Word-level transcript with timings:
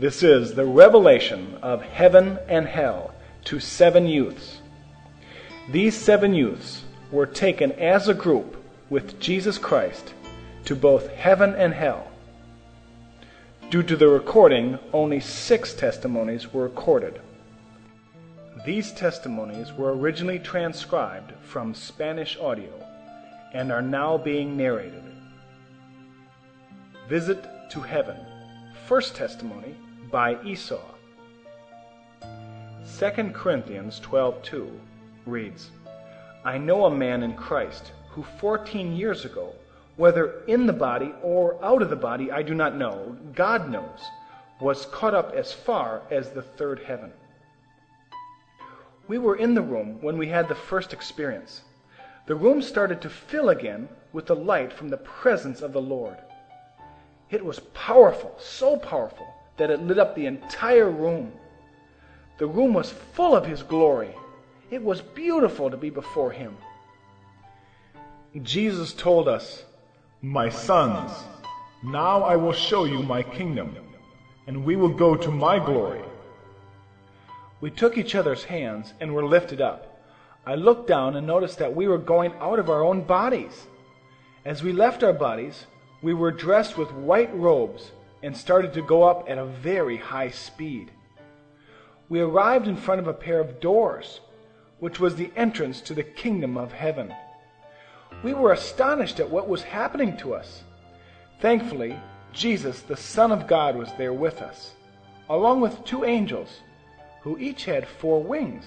This 0.00 0.22
is 0.22 0.54
the 0.54 0.64
revelation 0.64 1.58
of 1.60 1.82
heaven 1.82 2.38
and 2.46 2.68
hell 2.68 3.12
to 3.46 3.58
seven 3.58 4.06
youths. 4.06 4.60
These 5.72 5.96
seven 5.96 6.34
youths 6.34 6.84
were 7.10 7.26
taken 7.26 7.72
as 7.72 8.06
a 8.06 8.14
group 8.14 8.62
with 8.90 9.18
Jesus 9.18 9.58
Christ 9.58 10.14
to 10.66 10.76
both 10.76 11.08
heaven 11.08 11.52
and 11.56 11.74
hell. 11.74 12.12
Due 13.70 13.82
to 13.82 13.96
the 13.96 14.06
recording, 14.06 14.78
only 14.92 15.18
six 15.18 15.74
testimonies 15.74 16.52
were 16.54 16.62
recorded. 16.62 17.20
These 18.64 18.92
testimonies 18.92 19.72
were 19.72 19.96
originally 19.96 20.38
transcribed 20.38 21.32
from 21.42 21.74
Spanish 21.74 22.38
audio 22.38 22.70
and 23.52 23.72
are 23.72 23.82
now 23.82 24.16
being 24.16 24.56
narrated. 24.56 25.02
Visit 27.08 27.44
to 27.70 27.80
Heaven, 27.80 28.16
first 28.86 29.16
testimony 29.16 29.74
by 30.10 30.42
Esau. 30.42 30.80
2 32.98 33.32
Corinthians 33.32 34.00
12:2 34.00 34.78
reads, 35.26 35.70
I 36.44 36.56
know 36.56 36.86
a 36.86 36.90
man 36.90 37.22
in 37.22 37.34
Christ 37.34 37.92
who 38.10 38.22
14 38.22 38.96
years 38.96 39.24
ago, 39.24 39.54
whether 39.96 40.42
in 40.46 40.66
the 40.66 40.72
body 40.72 41.12
or 41.22 41.62
out 41.62 41.82
of 41.82 41.90
the 41.90 41.96
body, 41.96 42.32
I 42.32 42.42
do 42.42 42.54
not 42.54 42.76
know, 42.76 43.16
God 43.34 43.68
knows, 43.68 44.00
was 44.60 44.86
caught 44.86 45.14
up 45.14 45.32
as 45.34 45.52
far 45.52 46.02
as 46.10 46.30
the 46.30 46.42
third 46.42 46.80
heaven. 46.80 47.12
We 49.06 49.18
were 49.18 49.36
in 49.36 49.54
the 49.54 49.62
room 49.62 49.98
when 50.00 50.18
we 50.18 50.28
had 50.28 50.48
the 50.48 50.54
first 50.54 50.92
experience. 50.92 51.62
The 52.26 52.34
room 52.34 52.60
started 52.60 53.00
to 53.02 53.10
fill 53.10 53.48
again 53.48 53.88
with 54.12 54.26
the 54.26 54.36
light 54.36 54.72
from 54.72 54.88
the 54.88 54.98
presence 54.98 55.62
of 55.62 55.72
the 55.72 55.80
Lord. 55.80 56.16
It 57.30 57.44
was 57.44 57.60
powerful, 57.74 58.34
so 58.38 58.76
powerful, 58.76 59.26
that 59.58 59.70
it 59.70 59.82
lit 59.82 59.98
up 59.98 60.14
the 60.14 60.26
entire 60.26 60.90
room. 60.90 61.32
The 62.38 62.46
room 62.46 62.72
was 62.72 62.90
full 62.90 63.34
of 63.34 63.44
His 63.46 63.62
glory. 63.62 64.14
It 64.70 64.82
was 64.82 65.00
beautiful 65.00 65.70
to 65.70 65.76
be 65.76 65.90
before 65.90 66.30
Him. 66.30 66.56
Jesus 68.42 68.92
told 68.92 69.28
us, 69.28 69.64
My 70.22 70.48
sons, 70.48 71.12
now 71.82 72.22
I 72.22 72.36
will 72.36 72.52
show 72.52 72.84
you 72.84 73.02
my 73.02 73.22
kingdom, 73.22 73.76
and 74.46 74.64
we 74.64 74.76
will 74.76 74.94
go 74.94 75.16
to 75.16 75.30
my 75.30 75.58
glory. 75.58 76.02
We 77.60 77.70
took 77.70 77.98
each 77.98 78.14
other's 78.14 78.44
hands 78.44 78.94
and 79.00 79.12
were 79.12 79.26
lifted 79.26 79.60
up. 79.60 80.00
I 80.46 80.54
looked 80.54 80.86
down 80.86 81.16
and 81.16 81.26
noticed 81.26 81.58
that 81.58 81.74
we 81.74 81.88
were 81.88 81.98
going 81.98 82.32
out 82.40 82.58
of 82.58 82.70
our 82.70 82.82
own 82.82 83.02
bodies. 83.02 83.66
As 84.44 84.62
we 84.62 84.72
left 84.72 85.02
our 85.02 85.12
bodies, 85.12 85.66
we 86.00 86.14
were 86.14 86.30
dressed 86.30 86.78
with 86.78 86.92
white 86.92 87.34
robes 87.34 87.90
and 88.22 88.36
started 88.36 88.72
to 88.74 88.82
go 88.82 89.02
up 89.04 89.28
at 89.28 89.38
a 89.38 89.44
very 89.44 89.96
high 89.96 90.30
speed. 90.30 90.90
We 92.08 92.20
arrived 92.20 92.66
in 92.66 92.76
front 92.76 93.00
of 93.00 93.06
a 93.06 93.12
pair 93.12 93.40
of 93.40 93.60
doors, 93.60 94.20
which 94.78 94.98
was 94.98 95.16
the 95.16 95.30
entrance 95.36 95.80
to 95.82 95.94
the 95.94 96.02
kingdom 96.02 96.56
of 96.56 96.72
heaven. 96.72 97.14
We 98.22 98.34
were 98.34 98.52
astonished 98.52 99.20
at 99.20 99.30
what 99.30 99.48
was 99.48 99.62
happening 99.62 100.16
to 100.18 100.34
us. 100.34 100.62
Thankfully, 101.40 101.98
Jesus, 102.32 102.80
the 102.80 102.96
Son 102.96 103.30
of 103.30 103.46
God, 103.46 103.76
was 103.76 103.90
there 103.98 104.12
with 104.12 104.42
us, 104.42 104.72
along 105.28 105.60
with 105.60 105.84
two 105.84 106.04
angels, 106.04 106.60
who 107.22 107.38
each 107.38 107.64
had 107.64 107.86
four 107.86 108.22
wings. 108.22 108.64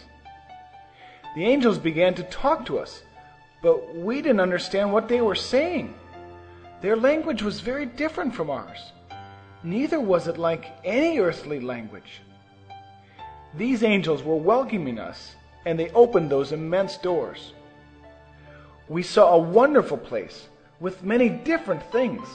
The 1.35 1.45
angels 1.45 1.77
began 1.77 2.13
to 2.15 2.23
talk 2.23 2.65
to 2.65 2.79
us, 2.79 3.01
but 3.61 3.95
we 3.95 4.21
didn't 4.21 4.39
understand 4.39 4.91
what 4.91 5.07
they 5.07 5.21
were 5.21 5.35
saying. 5.35 5.93
Their 6.81 6.95
language 6.95 7.41
was 7.41 7.59
very 7.59 7.85
different 7.85 8.35
from 8.35 8.49
ours. 8.49 8.91
Neither 9.63 9.99
was 9.99 10.27
it 10.27 10.37
like 10.37 10.65
any 10.83 11.19
earthly 11.19 11.59
language. 11.59 12.21
These 13.55 13.83
angels 13.83 14.23
were 14.23 14.35
welcoming 14.35 14.97
us, 14.97 15.35
and 15.65 15.77
they 15.77 15.89
opened 15.91 16.29
those 16.29 16.51
immense 16.51 16.97
doors. 16.97 17.53
We 18.89 19.03
saw 19.03 19.33
a 19.33 19.39
wonderful 19.39 19.97
place 19.97 20.47
with 20.79 21.03
many 21.03 21.29
different 21.29 21.83
things. 21.91 22.27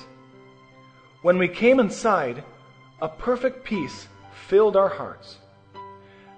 When 1.22 1.36
we 1.38 1.48
came 1.48 1.80
inside, 1.80 2.44
a 3.02 3.08
perfect 3.08 3.64
peace 3.64 4.06
filled 4.46 4.76
our 4.76 4.88
hearts. 4.88 5.38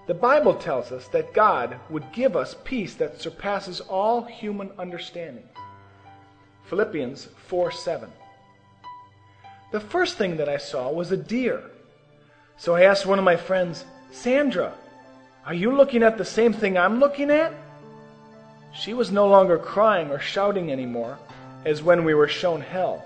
The 0.06 0.14
Bible 0.14 0.54
tells 0.54 0.90
us 0.90 1.06
that 1.08 1.34
God 1.34 1.78
would 1.90 2.10
give 2.12 2.34
us 2.34 2.56
peace 2.64 2.94
that 2.94 3.20
surpasses 3.20 3.80
all 3.80 4.22
human 4.22 4.70
understanding. 4.78 5.44
Philippians 6.64 7.28
4 7.48 7.70
7. 7.70 8.10
The 9.70 9.80
first 9.80 10.16
thing 10.16 10.38
that 10.38 10.48
I 10.48 10.56
saw 10.56 10.90
was 10.90 11.12
a 11.12 11.16
deer. 11.16 11.62
So 12.56 12.74
I 12.74 12.82
asked 12.82 13.04
one 13.04 13.18
of 13.18 13.24
my 13.24 13.36
friends, 13.36 13.84
Sandra, 14.10 14.72
are 15.44 15.54
you 15.54 15.76
looking 15.76 16.02
at 16.02 16.16
the 16.16 16.24
same 16.24 16.52
thing 16.52 16.78
I'm 16.78 16.98
looking 17.00 17.30
at? 17.30 17.52
She 18.74 18.94
was 18.94 19.10
no 19.10 19.28
longer 19.28 19.58
crying 19.58 20.10
or 20.10 20.18
shouting 20.18 20.72
anymore, 20.72 21.18
as 21.64 21.82
when 21.82 22.04
we 22.04 22.14
were 22.14 22.28
shown 22.28 22.60
hell. 22.60 23.04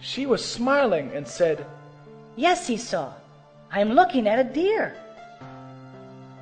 She 0.00 0.26
was 0.26 0.44
smiling 0.44 1.10
and 1.14 1.26
said, 1.26 1.64
Yes, 2.36 2.68
Esau, 2.68 3.12
I'm 3.70 3.92
looking 3.92 4.26
at 4.26 4.38
a 4.38 4.44
deer. 4.44 4.96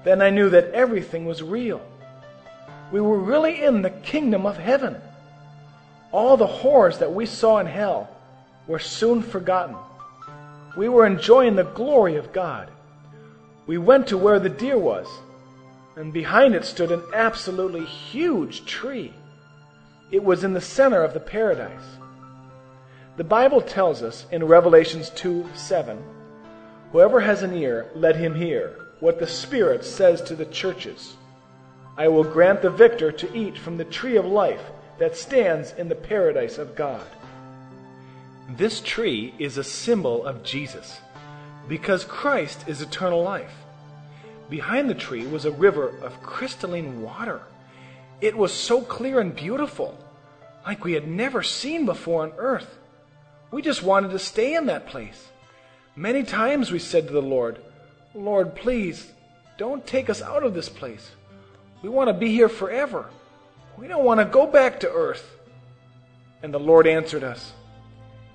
Then 0.02 0.22
I 0.22 0.30
knew 0.30 0.50
that 0.50 0.72
everything 0.72 1.24
was 1.26 1.42
real. 1.42 1.80
We 2.90 3.00
were 3.00 3.18
really 3.18 3.62
in 3.62 3.82
the 3.82 3.90
kingdom 3.90 4.46
of 4.46 4.56
heaven. 4.56 4.96
All 6.10 6.36
the 6.36 6.46
horrors 6.46 6.98
that 6.98 7.12
we 7.12 7.26
saw 7.26 7.58
in 7.58 7.66
hell 7.66 8.08
were 8.66 8.78
soon 8.78 9.22
forgotten. 9.22 9.76
We 10.76 10.88
were 10.88 11.06
enjoying 11.06 11.56
the 11.56 11.64
glory 11.64 12.16
of 12.16 12.32
God. 12.32 12.70
We 13.66 13.78
went 13.78 14.06
to 14.08 14.18
where 14.18 14.38
the 14.38 14.48
deer 14.48 14.78
was, 14.78 15.06
and 15.96 16.12
behind 16.12 16.54
it 16.54 16.64
stood 16.64 16.90
an 16.90 17.02
absolutely 17.14 17.84
huge 17.84 18.64
tree. 18.64 19.12
It 20.10 20.24
was 20.24 20.44
in 20.44 20.52
the 20.52 20.60
center 20.60 21.02
of 21.02 21.14
the 21.14 21.20
paradise. 21.20 21.98
The 23.16 23.24
Bible 23.24 23.60
tells 23.60 24.02
us 24.02 24.26
in 24.32 24.44
Revelations 24.44 25.10
2 25.10 25.46
7, 25.54 26.02
Whoever 26.92 27.20
has 27.20 27.42
an 27.42 27.54
ear, 27.54 27.90
let 27.94 28.16
him 28.16 28.34
hear 28.34 28.76
what 29.00 29.18
the 29.18 29.26
Spirit 29.26 29.84
says 29.84 30.20
to 30.22 30.34
the 30.34 30.46
churches. 30.46 31.16
I 31.96 32.08
will 32.08 32.24
grant 32.24 32.62
the 32.62 32.70
victor 32.70 33.12
to 33.12 33.36
eat 33.36 33.58
from 33.58 33.76
the 33.76 33.84
tree 33.84 34.16
of 34.16 34.24
life 34.24 34.62
that 34.98 35.16
stands 35.16 35.72
in 35.72 35.88
the 35.88 35.94
paradise 35.94 36.58
of 36.58 36.74
God. 36.74 37.06
This 38.56 38.80
tree 38.80 39.32
is 39.38 39.58
a 39.58 39.64
symbol 39.64 40.26
of 40.26 40.42
Jesus 40.42 41.00
because 41.68 42.02
Christ 42.02 42.64
is 42.66 42.82
eternal 42.82 43.22
life. 43.22 43.52
Behind 44.48 44.90
the 44.90 44.94
tree 44.94 45.24
was 45.24 45.44
a 45.44 45.52
river 45.52 45.96
of 46.02 46.20
crystalline 46.20 47.00
water. 47.00 47.42
It 48.20 48.36
was 48.36 48.52
so 48.52 48.80
clear 48.80 49.20
and 49.20 49.36
beautiful, 49.36 49.96
like 50.66 50.84
we 50.84 50.94
had 50.94 51.06
never 51.06 51.44
seen 51.44 51.86
before 51.86 52.24
on 52.24 52.32
earth. 52.38 52.76
We 53.52 53.62
just 53.62 53.84
wanted 53.84 54.10
to 54.10 54.18
stay 54.18 54.56
in 54.56 54.66
that 54.66 54.88
place. 54.88 55.28
Many 55.94 56.24
times 56.24 56.72
we 56.72 56.80
said 56.80 57.06
to 57.06 57.12
the 57.12 57.22
Lord, 57.22 57.60
Lord, 58.14 58.56
please, 58.56 59.12
don't 59.58 59.86
take 59.86 60.10
us 60.10 60.22
out 60.22 60.42
of 60.42 60.54
this 60.54 60.68
place. 60.68 61.12
We 61.82 61.88
want 61.88 62.08
to 62.08 62.14
be 62.14 62.32
here 62.32 62.48
forever. 62.48 63.10
We 63.78 63.86
don't 63.86 64.04
want 64.04 64.18
to 64.18 64.24
go 64.24 64.48
back 64.48 64.80
to 64.80 64.90
earth. 64.90 65.36
And 66.42 66.52
the 66.52 66.58
Lord 66.58 66.88
answered 66.88 67.22
us, 67.22 67.52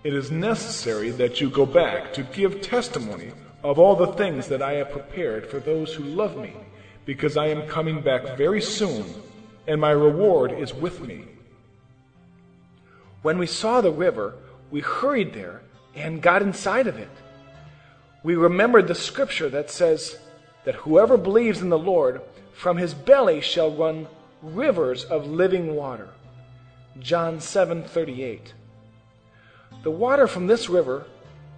It 0.05 0.13
is 0.13 0.29
necessary 0.29 1.09
that 1.09 1.41
you 1.41 1.49
go 1.49 1.65
back 1.65 2.13
to 2.13 2.21
give 2.21 2.61
testimony 2.61 3.31
of 3.63 3.79
all 3.79 3.95
the 3.95 4.13
things 4.13 4.47
that 4.49 4.61
I 4.61 4.73
have 4.73 4.91
prepared 4.91 5.47
for 5.47 5.59
those 5.59 5.95
who 5.95 6.03
love 6.03 6.37
me, 6.37 6.53
because 7.05 7.37
I 7.37 7.47
am 7.47 7.67
coming 7.67 8.01
back 8.01 8.37
very 8.37 8.61
soon, 8.61 9.03
and 9.65 9.81
my 9.81 9.89
reward 9.89 10.51
is 10.51 10.75
with 10.75 11.01
me. 11.01 11.23
When 13.23 13.39
we 13.39 13.47
saw 13.47 13.81
the 13.81 13.91
river, 13.91 14.35
we 14.69 14.81
hurried 14.81 15.33
there 15.33 15.63
and 15.95 16.21
got 16.21 16.43
inside 16.43 16.85
of 16.85 16.99
it. 16.99 17.09
We 18.21 18.35
remembered 18.35 18.87
the 18.87 18.93
scripture 18.93 19.49
that 19.49 19.71
says 19.71 20.19
that 20.65 20.75
whoever 20.75 21.17
believes 21.17 21.63
in 21.63 21.69
the 21.69 21.79
Lord, 21.79 22.21
from 22.53 22.77
his 22.77 22.93
belly 22.93 23.41
shall 23.41 23.71
run 23.71 24.07
rivers 24.43 25.03
of 25.03 25.25
living 25.25 25.75
water. 25.75 26.09
John 26.99 27.39
7:38. 27.39 28.53
The 29.85 29.91
water 29.91 30.25
from 30.25 30.47
this 30.47 30.67
river 30.67 31.05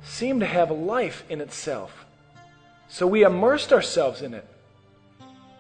seemed 0.03 0.41
to 0.41 0.45
have 0.45 0.69
life 0.69 1.23
in 1.29 1.39
itself. 1.39 2.05
So 2.89 3.07
we 3.07 3.23
immersed 3.23 3.71
ourselves 3.71 4.21
in 4.21 4.33
it. 4.33 4.45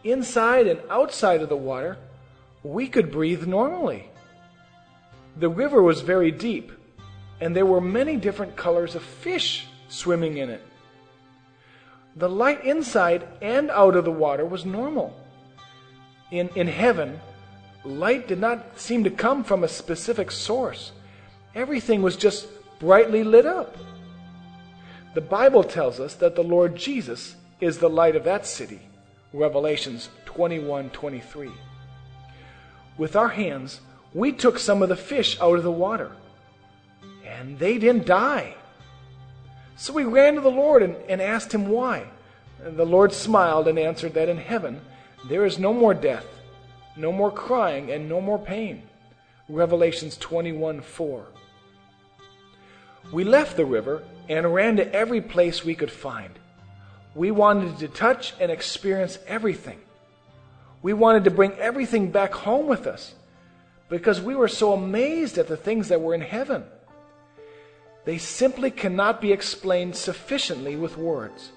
Inside 0.03 0.67
and 0.67 0.81
outside 0.89 1.41
of 1.41 1.47
the 1.47 1.55
water, 1.55 1.97
we 2.63 2.89
could 2.89 3.09
breathe 3.09 3.47
normally. 3.47 4.09
The 5.37 5.47
river 5.47 5.81
was 5.81 6.01
very 6.01 6.29
deep, 6.29 6.73
and 7.39 7.55
there 7.55 7.65
were 7.65 7.79
many 7.79 8.17
different 8.17 8.57
colors 8.57 8.95
of 8.95 9.01
fish 9.01 9.65
swimming 9.87 10.35
in 10.35 10.49
it. 10.49 10.61
The 12.17 12.27
light 12.27 12.65
inside 12.65 13.25
and 13.41 13.71
out 13.71 13.95
of 13.95 14.03
the 14.03 14.11
water 14.11 14.45
was 14.45 14.65
normal. 14.65 15.17
In, 16.31 16.49
in 16.49 16.67
heaven, 16.67 17.21
light 17.85 18.27
did 18.27 18.41
not 18.41 18.77
seem 18.77 19.05
to 19.05 19.09
come 19.09 19.45
from 19.45 19.63
a 19.63 19.69
specific 19.69 20.31
source. 20.31 20.91
Everything 21.55 22.01
was 22.01 22.17
just 22.17 22.45
brightly 22.79 23.23
lit 23.23 23.45
up. 23.45 23.75
The 25.13 25.21
Bible 25.21 25.63
tells 25.63 25.99
us 25.99 26.15
that 26.15 26.35
the 26.35 26.43
Lord 26.43 26.75
Jesus 26.75 27.35
is 27.59 27.79
the 27.79 27.89
light 27.89 28.15
of 28.15 28.23
that 28.25 28.45
city. 28.45 28.81
Revelations 29.33 30.09
21:23. 30.25 31.51
With 32.97 33.15
our 33.15 33.29
hands, 33.29 33.81
we 34.13 34.31
took 34.31 34.59
some 34.59 34.81
of 34.81 34.89
the 34.89 34.95
fish 34.95 35.39
out 35.41 35.57
of 35.57 35.63
the 35.63 35.71
water, 35.71 36.11
and 37.25 37.59
they 37.59 37.77
didn't 37.77 38.05
die. 38.05 38.55
So 39.75 39.93
we 39.93 40.03
ran 40.03 40.35
to 40.35 40.41
the 40.41 40.49
Lord 40.49 40.81
and, 40.81 40.95
and 41.07 41.21
asked 41.21 41.53
him 41.53 41.67
why. 41.67 42.07
And 42.63 42.77
the 42.77 42.85
Lord 42.85 43.13
smiled 43.13 43.67
and 43.67 43.77
answered 43.77 44.13
that 44.15 44.29
in 44.29 44.37
heaven 44.37 44.81
there 45.29 45.45
is 45.45 45.59
no 45.59 45.73
more 45.73 45.93
death, 45.93 46.25
no 46.95 47.11
more 47.11 47.31
crying, 47.31 47.91
and 47.91 48.09
no 48.09 48.19
more 48.19 48.39
pain. 48.39 48.83
Revelations 49.49 50.17
21 50.17 50.81
4. 50.81 51.25
We 53.11 53.23
left 53.23 53.55
the 53.55 53.65
river 53.65 54.03
and 54.27 54.53
ran 54.53 54.77
to 54.77 54.93
every 54.93 55.21
place 55.21 55.63
we 55.63 55.75
could 55.75 55.91
find. 55.91 56.31
We 57.15 57.31
wanted 57.31 57.79
to 57.79 57.87
touch 57.87 58.33
and 58.39 58.51
experience 58.51 59.17
everything. 59.27 59.79
We 60.81 60.93
wanted 60.93 61.23
to 61.23 61.31
bring 61.31 61.53
everything 61.53 62.11
back 62.11 62.33
home 62.33 62.67
with 62.67 62.85
us 62.85 63.15
because 63.89 64.21
we 64.21 64.35
were 64.35 64.47
so 64.47 64.73
amazed 64.73 65.37
at 65.37 65.47
the 65.47 65.57
things 65.57 65.87
that 65.87 66.01
were 66.01 66.13
in 66.13 66.21
heaven. 66.21 66.63
They 68.05 68.17
simply 68.17 68.71
cannot 68.71 69.21
be 69.21 69.31
explained 69.31 69.95
sufficiently 69.95 70.75
with 70.75 70.97
words. 70.97 71.51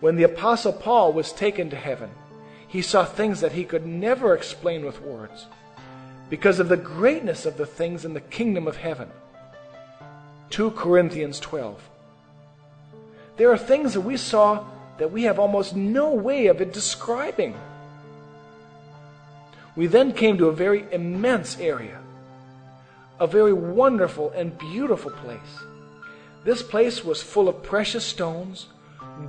When 0.00 0.16
the 0.16 0.24
Apostle 0.24 0.72
Paul 0.72 1.12
was 1.12 1.32
taken 1.32 1.70
to 1.70 1.76
heaven, 1.76 2.10
he 2.66 2.82
saw 2.82 3.04
things 3.04 3.40
that 3.40 3.52
he 3.52 3.64
could 3.64 3.86
never 3.86 4.34
explain 4.34 4.84
with 4.84 5.00
words 5.00 5.46
because 6.28 6.58
of 6.58 6.68
the 6.68 6.76
greatness 6.76 7.46
of 7.46 7.56
the 7.56 7.66
things 7.66 8.04
in 8.04 8.14
the 8.14 8.20
kingdom 8.20 8.66
of 8.66 8.76
heaven. 8.76 9.10
2 10.52 10.72
Corinthians 10.72 11.40
12. 11.40 11.88
There 13.38 13.50
are 13.50 13.56
things 13.56 13.94
that 13.94 14.02
we 14.02 14.18
saw 14.18 14.66
that 14.98 15.10
we 15.10 15.22
have 15.22 15.38
almost 15.38 15.74
no 15.74 16.12
way 16.12 16.46
of 16.46 16.58
describing. 16.72 17.56
We 19.74 19.86
then 19.86 20.12
came 20.12 20.36
to 20.36 20.48
a 20.48 20.52
very 20.52 20.84
immense 20.92 21.58
area, 21.58 22.02
a 23.18 23.26
very 23.26 23.54
wonderful 23.54 24.30
and 24.32 24.56
beautiful 24.58 25.10
place. 25.10 25.40
This 26.44 26.62
place 26.62 27.02
was 27.02 27.22
full 27.22 27.48
of 27.48 27.62
precious 27.62 28.04
stones, 28.04 28.66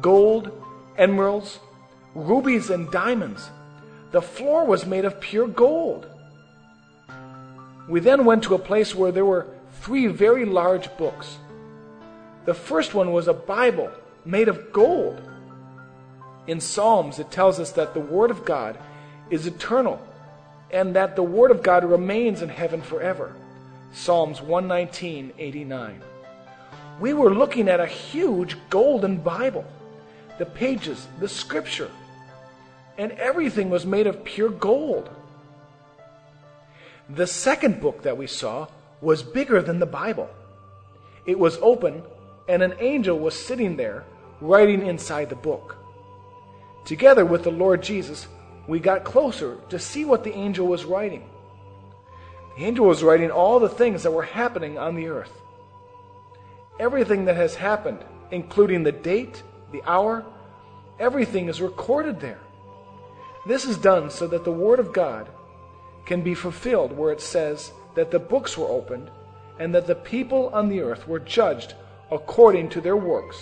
gold, 0.01 0.51
emeralds, 0.97 1.59
rubies, 2.15 2.69
and 2.69 2.91
diamonds. 2.91 3.49
The 4.11 4.21
floor 4.21 4.65
was 4.65 4.85
made 4.85 5.05
of 5.05 5.21
pure 5.21 5.47
gold. 5.47 6.05
We 7.87 8.01
then 8.01 8.25
went 8.25 8.43
to 8.43 8.55
a 8.55 8.59
place 8.59 8.93
where 8.93 9.13
there 9.13 9.25
were 9.25 9.47
three 9.81 10.07
very 10.07 10.45
large 10.45 10.95
books. 10.97 11.37
The 12.45 12.53
first 12.53 12.93
one 12.93 13.11
was 13.11 13.27
a 13.27 13.33
Bible 13.33 13.91
made 14.25 14.47
of 14.47 14.71
gold. 14.71 15.21
In 16.47 16.59
Psalms, 16.59 17.19
it 17.19 17.31
tells 17.31 17.59
us 17.59 17.71
that 17.71 17.93
the 17.93 17.99
Word 17.99 18.31
of 18.31 18.45
God 18.45 18.77
is 19.29 19.45
eternal 19.47 20.01
and 20.71 20.95
that 20.95 21.15
the 21.15 21.23
Word 21.23 21.51
of 21.51 21.63
God 21.63 21.85
remains 21.85 22.41
in 22.41 22.49
heaven 22.49 22.81
forever. 22.81 23.33
Psalms 23.93 24.41
119:89. 24.41 26.01
We 26.99 27.13
were 27.13 27.33
looking 27.33 27.69
at 27.69 27.79
a 27.79 27.85
huge 27.85 28.57
golden 28.69 29.17
Bible. 29.17 29.65
The 30.37 30.45
pages, 30.45 31.07
the 31.19 31.29
scripture, 31.29 31.91
and 32.97 33.11
everything 33.13 33.69
was 33.69 33.85
made 33.85 34.07
of 34.07 34.23
pure 34.23 34.49
gold. 34.49 35.09
The 37.09 37.27
second 37.27 37.81
book 37.81 38.01
that 38.03 38.17
we 38.17 38.27
saw 38.27 38.67
was 39.03 39.21
bigger 39.21 39.61
than 39.61 39.79
the 39.79 39.85
Bible. 39.85 40.29
It 41.25 41.37
was 41.37 41.57
open, 41.61 42.03
and 42.47 42.63
an 42.63 42.75
angel 42.79 43.19
was 43.19 43.35
sitting 43.37 43.75
there, 43.75 44.05
writing 44.39 44.87
inside 44.87 45.29
the 45.29 45.35
book. 45.35 45.77
Together 46.85 47.25
with 47.25 47.43
the 47.43 47.51
Lord 47.51 47.83
Jesus, 47.83 48.27
we 48.65 48.79
got 48.79 49.03
closer 49.03 49.57
to 49.69 49.77
see 49.77 50.05
what 50.05 50.23
the 50.23 50.33
angel 50.33 50.67
was 50.67 50.85
writing. 50.85 51.29
The 52.57 52.63
angel 52.63 52.85
was 52.85 53.03
writing 53.03 53.29
all 53.29 53.59
the 53.59 53.69
things 53.69 54.03
that 54.03 54.11
were 54.11 54.23
happening 54.23 54.77
on 54.77 54.95
the 54.95 55.07
earth. 55.07 55.31
Everything 56.79 57.25
that 57.25 57.35
has 57.35 57.55
happened, 57.55 57.99
including 58.31 58.83
the 58.83 58.91
date, 58.91 59.43
the 59.71 59.83
hour, 59.85 60.25
everything 60.99 61.49
is 61.49 61.61
recorded 61.61 62.19
there. 62.19 62.39
This 63.45 63.65
is 63.65 63.77
done 63.77 64.09
so 64.09 64.27
that 64.27 64.45
the 64.45 64.51
Word 64.51 64.79
of 64.79 64.93
God 64.93 65.27
can 66.05 66.21
be 66.21 66.33
fulfilled 66.33 66.95
where 66.95 67.11
it 67.11 67.21
says, 67.21 67.73
that 67.95 68.11
the 68.11 68.19
books 68.19 68.57
were 68.57 68.67
opened, 68.67 69.09
and 69.59 69.73
that 69.73 69.87
the 69.87 69.95
people 69.95 70.49
on 70.49 70.69
the 70.69 70.81
earth 70.81 71.07
were 71.07 71.19
judged 71.19 71.75
according 72.11 72.69
to 72.69 72.81
their 72.81 72.97
works 72.97 73.37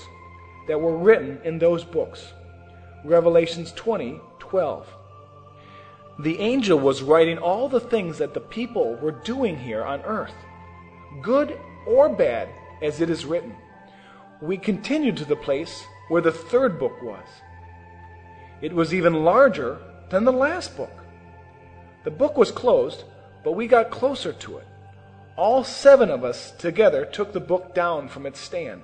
that 0.67 0.79
were 0.79 0.97
written 0.97 1.39
in 1.43 1.57
those 1.57 1.83
books. 1.83 2.33
Revelations 3.03 3.71
20 3.73 4.19
12. 4.39 4.87
The 6.19 6.39
angel 6.39 6.77
was 6.77 7.01
writing 7.01 7.37
all 7.37 7.69
the 7.69 7.79
things 7.79 8.17
that 8.17 8.33
the 8.33 8.41
people 8.41 8.95
were 8.95 9.11
doing 9.11 9.57
here 9.57 9.83
on 9.83 10.01
earth, 10.01 10.35
good 11.21 11.57
or 11.87 12.09
bad, 12.09 12.49
as 12.81 13.01
it 13.01 13.09
is 13.09 13.25
written. 13.25 13.55
We 14.41 14.57
continued 14.57 15.17
to 15.17 15.25
the 15.25 15.35
place 15.35 15.85
where 16.09 16.21
the 16.21 16.31
third 16.31 16.77
book 16.77 17.01
was. 17.01 17.25
It 18.61 18.73
was 18.73 18.93
even 18.93 19.23
larger 19.23 19.79
than 20.09 20.25
the 20.25 20.33
last 20.33 20.75
book. 20.75 20.91
The 22.03 22.11
book 22.11 22.37
was 22.37 22.51
closed, 22.51 23.05
but 23.43 23.53
we 23.53 23.67
got 23.67 23.89
closer 23.89 24.33
to 24.33 24.57
it. 24.57 24.67
All 25.35 25.63
seven 25.63 26.09
of 26.09 26.23
us 26.23 26.51
together 26.59 27.05
took 27.05 27.33
the 27.33 27.39
book 27.39 27.73
down 27.73 28.07
from 28.07 28.25
its 28.25 28.39
stand, 28.39 28.83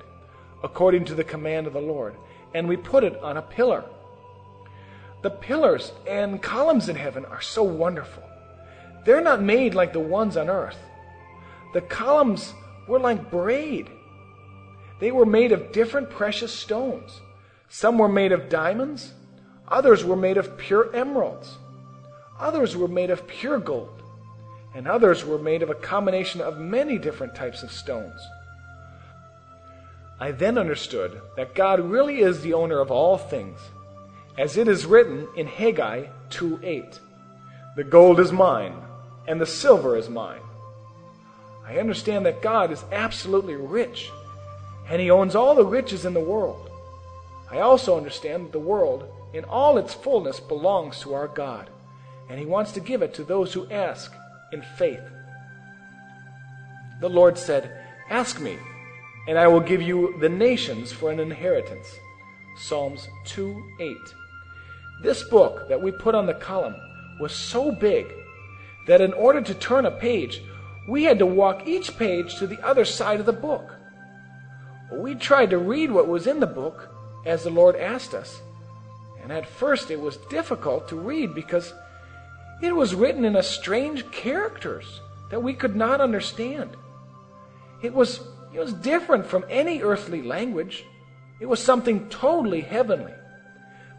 according 0.63 1.06
to 1.06 1.15
the 1.15 1.24
command 1.24 1.68
of 1.68 1.74
the 1.74 1.81
Lord, 1.81 2.15
and 2.54 2.68
we 2.68 2.77
put 2.77 3.04
it 3.04 3.15
on 3.21 3.38
a 3.38 3.42
pillar. 3.42 3.83
The 5.21 5.30
pillars 5.30 5.92
and 6.07 6.42
columns 6.42 6.89
in 6.89 6.95
heaven 6.95 7.25
are 7.25 7.42
so 7.42 7.63
wonderful. 7.63 8.24
They're 9.06 9.21
not 9.21 9.42
made 9.42 9.75
like 9.75 9.94
the 9.94 10.00
ones 10.00 10.38
on 10.38 10.50
earth. 10.50 10.77
The 11.74 11.81
columns 11.81 12.53
were 12.88 13.00
like 13.00 13.30
braid. 13.30 13.89
They 15.00 15.12
were 15.12 15.25
made 15.25 15.51
of 15.51 15.71
different 15.71 16.10
precious 16.10 16.53
stones. 16.53 17.21
Some 17.69 17.98
were 17.98 18.07
made 18.07 18.31
of 18.31 18.50
diamonds, 18.50 19.13
others 19.68 20.03
were 20.03 20.15
made 20.15 20.38
of 20.38 20.57
pure 20.57 20.95
emeralds, 20.95 21.57
others 22.39 22.77
were 22.77 22.88
made 22.88 23.10
of 23.10 23.27
pure 23.27 23.60
gold 23.60 23.97
and 24.77 24.88
others 24.88 25.25
were 25.25 25.39
made 25.39 25.63
of 25.63 25.71
a 25.71 25.75
combination 25.75 26.39
of 26.39 26.59
many 26.59 27.00
different 27.00 27.33
types 27.33 27.63
of 27.63 27.71
stones. 27.71 28.21
I 30.19 30.31
then 30.31 30.56
understood 30.56 31.19
that 31.35 31.56
God 31.56 31.79
really 31.79 32.19
is 32.19 32.41
the 32.41 32.53
owner 32.53 32.79
of 32.79 32.91
all 32.91 33.18
things, 33.18 33.59
as 34.38 34.55
it 34.55 34.67
is 34.67 34.86
written 34.86 35.27
in 35.36 35.48
Haggai 35.48 36.05
2:8. 36.29 37.00
The 37.75 37.84
gold 37.84 38.19
is 38.19 38.31
mine, 38.31 38.75
and 39.27 39.41
the 39.41 39.48
silver 39.48 39.98
is 39.98 40.10
mine. 40.10 40.46
I 41.65 41.79
understand 41.79 42.27
that 42.27 42.43
God 42.43 42.72
is 42.72 42.86
absolutely 42.91 43.55
rich, 43.55 44.12
and 44.88 45.01
He 45.01 45.10
owns 45.10 45.36
all 45.36 45.55
the 45.55 45.65
riches 45.65 46.05
in 46.05 46.13
the 46.13 46.19
world. 46.19 46.69
I 47.50 47.62
also 47.62 47.98
understand 47.98 48.46
that 48.46 48.51
the 48.51 48.60
world, 48.60 49.12
in 49.34 49.43
all 49.46 49.79
its 49.79 49.96
fullness, 49.96 50.39
belongs 50.39 51.00
to 51.00 51.15
our 51.15 51.27
God, 51.27 51.72
and 52.29 52.39
He 52.39 52.46
wants 52.46 52.74
to 52.74 52.79
give 52.79 53.01
it 53.01 53.15
to 53.15 53.24
those 53.24 53.53
who 53.53 53.67
ask 53.72 54.13
in 54.51 54.62
faith. 54.62 55.04
The 57.00 57.10
Lord 57.10 57.38
said, 57.38 57.72
Ask 58.10 58.39
me, 58.39 58.58
and 59.27 59.38
I 59.38 59.48
will 59.48 59.60
give 59.60 59.82
you 59.82 60.18
the 60.20 60.30
nations 60.30 60.92
for 60.92 61.12
an 61.12 61.20
inheritance. 61.20 61.88
Psalms 62.58 63.08
2 63.25 63.63
8. 63.80 63.98
This 65.04 65.24
book 65.24 65.68
that 65.70 65.82
we 65.82 65.92
put 65.92 66.16
on 66.16 66.25
the 66.25 66.34
column 66.34 66.75
was 67.20 67.36
so 67.36 67.72
big 67.72 68.08
that 68.88 69.01
in 69.01 69.13
order 69.13 69.42
to 69.42 69.54
turn 69.54 69.86
a 69.86 69.92
page, 69.92 70.42
we 70.88 71.04
had 71.04 71.20
to 71.20 71.25
walk 71.25 71.68
each 71.68 71.98
page 71.98 72.38
to 72.38 72.48
the 72.48 72.60
other 72.66 72.86
side 72.86 73.20
of 73.20 73.25
the 73.25 73.34
book. 73.34 73.75
We 74.92 75.16
tried 75.16 75.50
to 75.50 75.58
read 75.58 75.92
what 75.92 76.08
was 76.08 76.25
in 76.25 76.39
the 76.39 76.48
book 76.48 76.89
as 77.25 77.44
the 77.44 77.50
Lord 77.50 77.75
asked 77.75 78.13
us. 78.13 78.42
And 79.22 79.32
at 79.32 79.46
first 79.46 79.92
it 79.92 80.00
was 80.00 80.18
difficult 80.30 80.88
to 80.88 80.96
read 80.96 81.36
because 81.36 81.74
it 82.62 82.76
was 82.76 82.96
written 82.96 83.26
in 83.26 83.36
a 83.36 83.44
strange 83.44 84.10
characters 84.12 85.02
that 85.30 85.44
we 85.44 85.54
could 85.54 85.76
not 85.76 86.02
understand. 86.02 86.76
It 87.82 87.94
was, 87.94 88.22
it 88.54 88.60
was 88.60 88.74
different 88.74 89.26
from 89.26 89.46
any 89.50 89.82
earthly 89.82 90.22
language. 90.22 90.84
It 91.40 91.46
was 91.46 91.62
something 91.62 92.10
totally 92.10 92.62
heavenly. 92.62 93.14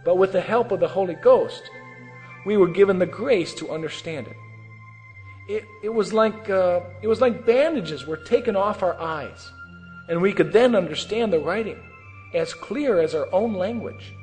But 0.04 0.18
with 0.18 0.32
the 0.32 0.40
help 0.40 0.72
of 0.72 0.80
the 0.80 0.88
Holy 0.88 1.14
Ghost, 1.14 1.62
we 2.46 2.56
were 2.56 2.68
given 2.68 2.98
the 2.98 3.06
grace 3.06 3.54
to 3.54 3.70
understand 3.70 4.26
it. 4.26 4.36
It, 5.48 5.64
it, 5.84 5.88
was 5.94 6.12
like, 6.12 6.50
uh, 6.50 6.80
it 7.02 7.08
was 7.08 7.20
like 7.20 7.46
bandages 7.46 8.06
were 8.06 8.16
taken 8.16 8.56
off 8.56 8.82
our 8.82 8.98
eyes, 9.00 9.50
and 10.08 10.20
we 10.20 10.32
could 10.32 10.52
then 10.52 10.74
understand 10.74 11.32
the 11.32 11.38
writing 11.38 11.78
as 12.34 12.52
clear 12.52 13.00
as 13.00 13.14
our 13.14 13.32
own 13.32 13.54
language 13.54 14.14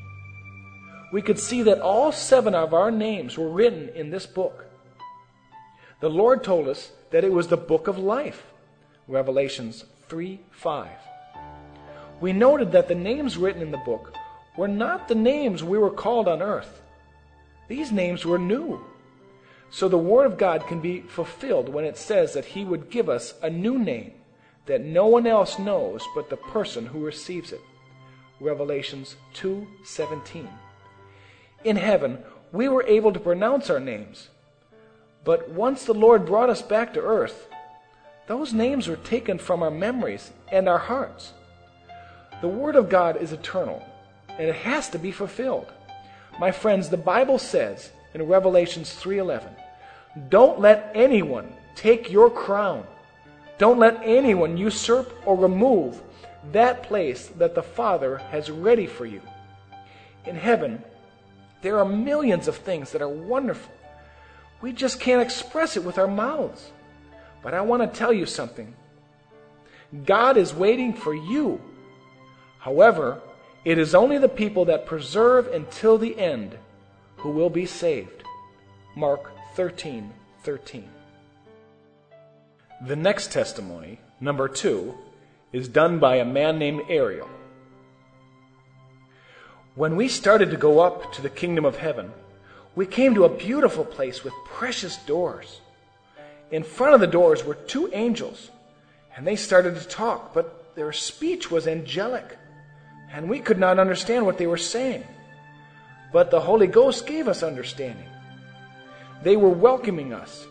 we 1.12 1.21
could 1.21 1.39
see 1.39 1.63
that 1.63 1.79
all 1.79 2.12
seven 2.12 2.55
of 2.55 2.74
our 2.74 2.91
names 2.91 3.38
were 3.38 3.50
written 3.50 3.89
in 3.89 4.09
this 4.09 4.25
book. 4.25 4.65
The 6.01 6.09
Lord 6.09 6.43
told 6.43 6.67
us 6.67 6.91
that 7.12 7.24
it 7.24 7.31
was 7.31 7.47
the 7.47 7.57
book 7.57 7.88
of 7.88 7.97
life. 7.97 8.51
Revelations 9.07 9.85
3 10.07 10.39
5. 10.51 10.89
we 12.21 12.33
noted 12.33 12.71
that 12.71 12.88
the 12.88 12.95
names 12.95 13.38
written 13.38 13.62
in 13.62 13.71
the 13.71 13.77
book 13.77 14.13
were 14.57 14.67
not 14.67 15.07
the 15.07 15.15
names 15.15 15.63
we 15.63 15.77
were 15.77 15.91
called 15.91 16.27
on 16.27 16.41
earth. 16.41 16.81
These 17.67 17.91
names 17.91 18.25
were 18.25 18.38
new. 18.38 18.83
So 19.69 19.89
the 19.89 19.97
Word 19.97 20.25
of 20.25 20.38
God 20.38 20.67
can 20.67 20.79
be 20.79 21.01
fulfilled 21.01 21.69
when 21.69 21.85
it 21.85 21.97
says 21.97 22.33
that 22.33 22.45
He 22.45 22.63
would 22.63 22.89
give 22.89 23.09
us 23.09 23.33
a 23.41 23.50
new 23.50 23.77
name 23.77 24.13
that 24.65 24.81
no 24.81 25.07
one 25.07 25.27
else 25.27 25.59
knows 25.59 26.01
but 26.15 26.29
the 26.29 26.38
person 26.38 26.85
who 26.88 27.05
receives 27.05 27.51
it. 27.51 27.62
Revelations 28.39 29.15
2:17. 29.33 30.47
In 31.65 31.77
heaven, 31.77 32.24
we 32.51 32.69
were 32.69 32.84
able 32.84 33.12
to 33.12 33.19
pronounce 33.19 33.72
our 33.72 33.79
names. 33.79 34.29
But 35.24 35.50
once 35.50 35.84
the 35.84 35.95
Lord 35.95 36.27
brought 36.27 36.51
us 36.51 36.62
back 36.62 36.93
to 36.93 37.01
earth, 37.01 37.48
those 38.27 38.53
names 38.53 38.88
were 38.88 38.98
taken 38.98 39.39
from 39.39 39.63
our 39.63 39.72
memories 39.72 40.31
and 40.51 40.69
our 40.69 40.77
hearts. 40.77 41.34
The 42.41 42.48
Word 42.48 42.75
of 42.75 42.88
God 42.88 43.17
is 43.17 43.34
eternal, 43.34 43.81
and 44.29 44.48
it 44.48 44.55
has 44.55 44.89
to 44.89 45.00
be 45.00 45.12
fulfilled. 45.12 45.65
My 46.39 46.51
friends, 46.51 46.89
the 46.89 46.98
Bible 46.98 47.39
says 47.39 47.91
in 48.13 48.27
Revelations 48.27 48.93
3:11, 48.93 49.55
"Don't 50.29 50.60
let 50.60 50.91
anyone 50.93 51.51
take 51.74 52.12
your 52.12 52.29
crown. 52.29 52.86
Don't 53.57 53.79
let 53.79 54.00
anyone 54.03 54.55
usurp 54.55 55.12
or 55.25 55.36
remove 55.36 56.00
that 56.51 56.84
place 56.84 57.27
that 57.38 57.55
the 57.55 57.63
Father 57.63 58.17
has 58.17 58.51
ready 58.51 58.86
for 58.86 59.07
you." 59.07 59.22
In 60.25 60.36
heaven, 60.36 60.84
there 61.65 61.79
are 61.79 61.86
millions 61.86 62.48
of 62.48 62.57
things 62.57 62.91
that 62.91 63.01
are 63.01 63.10
wonderful. 63.10 63.74
We 64.62 64.72
just 64.72 65.00
can't 65.00 65.19
express 65.19 65.75
it 65.75 65.84
with 65.84 65.98
our 65.98 66.07
mouths. 66.07 66.69
But 67.41 67.55
I 67.55 67.62
want 67.62 67.81
to 67.81 68.00
tell 68.00 68.13
you 68.13 68.27
something. 68.27 68.75
God 70.05 70.38
is 70.38 70.53
waiting 70.53 70.93
for 70.93 71.15
you. 71.15 71.60
However, 72.60 73.19
it 73.63 73.79
is 73.79 73.95
only 73.95 74.19
the 74.19 74.29
people 74.29 74.65
that 74.65 74.86
preserve 74.86 75.48
until 75.48 75.98
the 75.98 76.15
end 76.19 76.55
who 77.17 77.31
will 77.31 77.50
be 77.50 77.65
saved. 77.65 78.22
Mark 78.95 79.31
13 79.55 80.13
13. 80.43 80.88
The 82.86 82.95
next 82.95 83.31
testimony, 83.31 84.00
number 84.19 84.48
two, 84.48 84.93
is 85.51 85.67
done 85.67 85.98
by 85.98 86.17
a 86.17 86.25
man 86.25 86.60
named 86.60 86.84
Ariel. 86.89 87.29
When 89.75 89.98
we 89.98 90.08
started 90.08 90.51
to 90.51 90.58
go 90.58 90.79
up 90.79 91.12
to 91.13 91.22
the 91.22 91.29
kingdom 91.29 91.65
of 91.65 91.75
heaven, 91.75 92.13
we 92.75 92.86
came 92.86 93.13
to 93.13 93.25
a 93.25 93.38
beautiful 93.38 93.84
place 93.84 94.24
with 94.24 94.34
precious 94.46 94.96
doors. 94.96 95.60
In 96.50 96.63
front 96.63 96.94
of 96.94 97.01
the 97.01 97.08
doors 97.08 97.44
were 97.44 97.55
two 97.55 97.89
angels, 97.91 98.51
and 99.17 99.27
they 99.27 99.36
started 99.36 99.75
to 99.75 99.86
talk, 99.86 100.34
but 100.34 100.74
their 100.75 100.94
speech 100.94 101.51
was 101.51 101.67
angelic, 101.67 102.38
and 103.12 103.29
we 103.29 103.41
could 103.41 103.60
not 103.60 103.77
understand 103.77 104.25
what 104.25 104.38
they 104.38 104.48
were 104.48 104.55
saying. 104.55 105.03
But 106.13 106.32
the 106.32 106.39
Holy 106.39 106.67
Ghost 106.67 107.05
gave 107.05 107.27
us 107.27 107.44
understanding. 107.44 108.08
They 109.24 109.36
were 109.36 109.50
welcoming 109.50 110.13
us. 110.13 110.48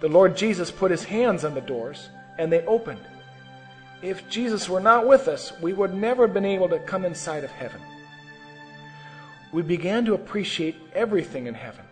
The 0.00 0.08
Lord 0.08 0.36
Jesus 0.36 0.70
put 0.70 0.90
his 0.90 1.04
hands 1.04 1.42
on 1.42 1.54
the 1.54 1.62
doors, 1.62 2.10
and 2.38 2.52
they 2.52 2.66
opened. 2.66 3.00
If 4.02 4.28
Jesus 4.28 4.68
were 4.68 4.80
not 4.80 5.06
with 5.06 5.26
us, 5.26 5.54
we 5.62 5.72
would 5.72 5.94
never 5.94 6.26
have 6.26 6.34
been 6.34 6.44
able 6.44 6.68
to 6.68 6.78
come 6.80 7.06
inside 7.06 7.42
of 7.42 7.50
heaven 7.50 7.80
we 9.56 9.62
began 9.62 10.04
to 10.04 10.12
appreciate 10.12 10.76
everything 10.92 11.46
in 11.46 11.54
heaven. 11.54 11.86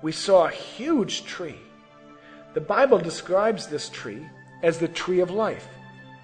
We 0.00 0.12
saw 0.12 0.46
a 0.46 0.50
huge 0.50 1.26
tree. 1.26 1.58
The 2.54 2.62
Bible 2.62 2.96
describes 2.96 3.66
this 3.66 3.90
tree 3.90 4.26
as 4.62 4.78
the 4.78 4.88
tree 4.88 5.20
of 5.20 5.30
life. 5.30 5.68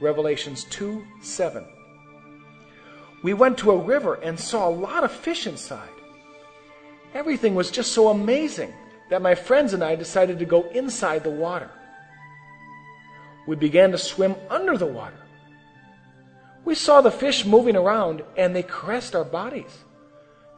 Revelations 0.01 0.65
2 0.71 1.05
7. 1.21 1.63
We 3.23 3.35
went 3.35 3.59
to 3.59 3.71
a 3.71 3.77
river 3.77 4.15
and 4.15 4.41
saw 4.41 4.67
a 4.67 4.71
lot 4.71 5.05
of 5.05 5.13
fish 5.13 5.47
inside. 5.47 6.01
Everything 7.13 7.55
was 7.55 7.71
just 7.71 7.93
so 7.93 8.09
amazing 8.09 8.73
that 9.11 9.21
my 9.21 9.35
friends 9.35 9.75
and 9.75 9.85
I 9.85 9.95
decided 9.95 10.39
to 10.39 10.47
go 10.47 10.71
inside 10.71 11.23
the 11.23 11.29
water. 11.29 11.71
We 13.47 13.57
began 13.57 13.91
to 13.91 13.99
swim 13.99 14.35
under 14.49 14.79
the 14.79 14.87
water. 14.87 15.21
We 16.65 16.75
saw 16.75 17.03
the 17.03 17.11
fish 17.11 17.45
moving 17.45 17.77
around 17.77 18.23
and 18.39 18.57
they 18.57 18.63
caressed 18.63 19.15
our 19.15 19.23
bodies. 19.23 19.85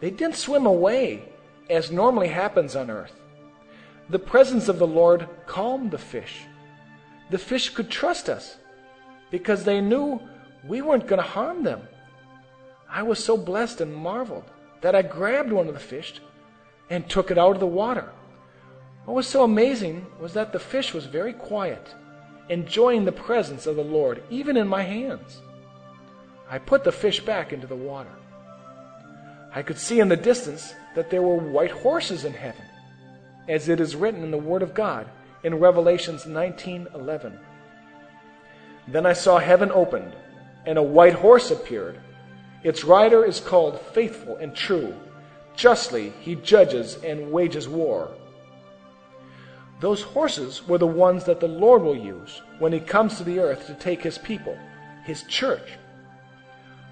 They 0.00 0.10
didn't 0.10 0.36
swim 0.36 0.66
away, 0.66 1.24
as 1.68 1.90
normally 1.90 2.28
happens 2.28 2.76
on 2.76 2.90
earth. 2.90 3.14
The 4.08 4.18
presence 4.18 4.68
of 4.68 4.78
the 4.78 4.86
Lord 4.86 5.28
calmed 5.46 5.90
the 5.90 5.98
fish. 5.98 6.44
The 7.30 7.38
fish 7.38 7.70
could 7.70 7.90
trust 7.90 8.28
us 8.28 8.56
because 9.30 9.64
they 9.64 9.80
knew 9.80 10.20
we 10.66 10.80
weren't 10.80 11.06
going 11.06 11.20
to 11.20 11.28
harm 11.28 11.62
them. 11.62 11.82
I 12.88 13.02
was 13.02 13.22
so 13.22 13.36
blessed 13.36 13.80
and 13.80 13.94
marveled 13.94 14.50
that 14.80 14.94
I 14.94 15.02
grabbed 15.02 15.52
one 15.52 15.68
of 15.68 15.74
the 15.74 15.80
fish 15.80 16.20
and 16.88 17.08
took 17.08 17.30
it 17.30 17.38
out 17.38 17.52
of 17.52 17.60
the 17.60 17.66
water. 17.66 18.10
What 19.04 19.14
was 19.14 19.26
so 19.26 19.42
amazing 19.42 20.06
was 20.20 20.32
that 20.34 20.52
the 20.52 20.58
fish 20.58 20.94
was 20.94 21.06
very 21.06 21.32
quiet, 21.32 21.94
enjoying 22.48 23.04
the 23.04 23.12
presence 23.12 23.66
of 23.66 23.76
the 23.76 23.84
Lord, 23.84 24.22
even 24.30 24.56
in 24.56 24.68
my 24.68 24.82
hands. 24.82 25.42
I 26.48 26.58
put 26.58 26.84
the 26.84 26.92
fish 26.92 27.20
back 27.20 27.52
into 27.52 27.66
the 27.66 27.76
water. 27.76 28.10
I 29.54 29.62
could 29.62 29.78
see 29.78 30.00
in 30.00 30.08
the 30.08 30.16
distance 30.16 30.74
that 30.94 31.10
there 31.10 31.22
were 31.22 31.36
white 31.36 31.70
horses 31.70 32.24
in 32.24 32.32
heaven, 32.32 32.64
as 33.48 33.68
it 33.68 33.80
is 33.80 33.96
written 33.96 34.22
in 34.22 34.30
the 34.30 34.38
Word 34.38 34.62
of 34.62 34.74
God 34.74 35.06
in 35.42 35.58
Revelations 35.58 36.24
19:11. 36.24 37.38
Then 38.88 39.06
I 39.06 39.12
saw 39.12 39.38
heaven 39.38 39.70
opened, 39.72 40.14
and 40.66 40.78
a 40.78 40.82
white 40.82 41.14
horse 41.14 41.50
appeared. 41.50 41.98
Its 42.62 42.84
rider 42.84 43.24
is 43.24 43.40
called 43.40 43.80
Faithful 43.80 44.36
and 44.36 44.54
True. 44.54 44.94
Justly 45.56 46.12
he 46.20 46.34
judges 46.34 47.02
and 47.02 47.32
wages 47.32 47.68
war. 47.68 48.10
Those 49.80 50.02
horses 50.02 50.66
were 50.66 50.78
the 50.78 50.86
ones 50.86 51.24
that 51.24 51.40
the 51.40 51.48
Lord 51.48 51.82
will 51.82 51.96
use 51.96 52.42
when 52.58 52.72
he 52.72 52.80
comes 52.80 53.16
to 53.16 53.24
the 53.24 53.38
earth 53.38 53.66
to 53.66 53.74
take 53.74 54.02
his 54.02 54.18
people, 54.18 54.58
his 55.04 55.22
church. 55.24 55.78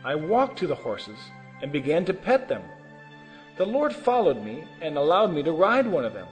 I 0.05 0.15
walked 0.15 0.59
to 0.61 0.67
the 0.67 0.75
horses 0.75 1.19
and 1.63 1.73
began 1.73 2.05
to 2.05 2.15
pet 2.15 2.49
them. 2.49 2.63
The 3.57 3.67
Lord 3.67 3.95
followed 3.95 4.43
me 4.43 4.65
and 4.81 4.97
allowed 4.97 5.33
me 5.33 5.43
to 5.43 5.53
ride 5.53 5.87
one 5.87 6.05
of 6.05 6.13
them. 6.13 6.29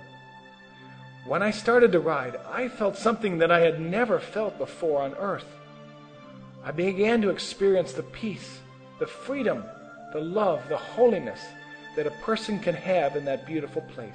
When 1.25 1.43
I 1.43 1.51
started 1.51 1.93
to 1.93 2.01
ride, 2.01 2.37
I 2.51 2.69
felt 2.69 2.99
something 2.99 3.39
that 3.39 3.51
I 3.51 3.61
had 3.61 3.81
never 3.81 4.21
felt 4.21 4.59
before 4.59 5.01
on 5.03 5.15
earth. 5.15 5.47
I 6.63 6.71
began 6.71 7.23
to 7.23 7.31
experience 7.31 7.93
the 7.93 8.03
peace, 8.03 8.59
the 8.99 9.07
freedom, 9.07 9.65
the 10.13 10.21
love, 10.21 10.69
the 10.69 10.77
holiness 10.77 11.41
that 11.97 12.07
a 12.07 12.23
person 12.23 12.59
can 12.59 12.75
have 12.75 13.17
in 13.17 13.25
that 13.25 13.47
beautiful 13.47 13.83
place. 13.83 14.13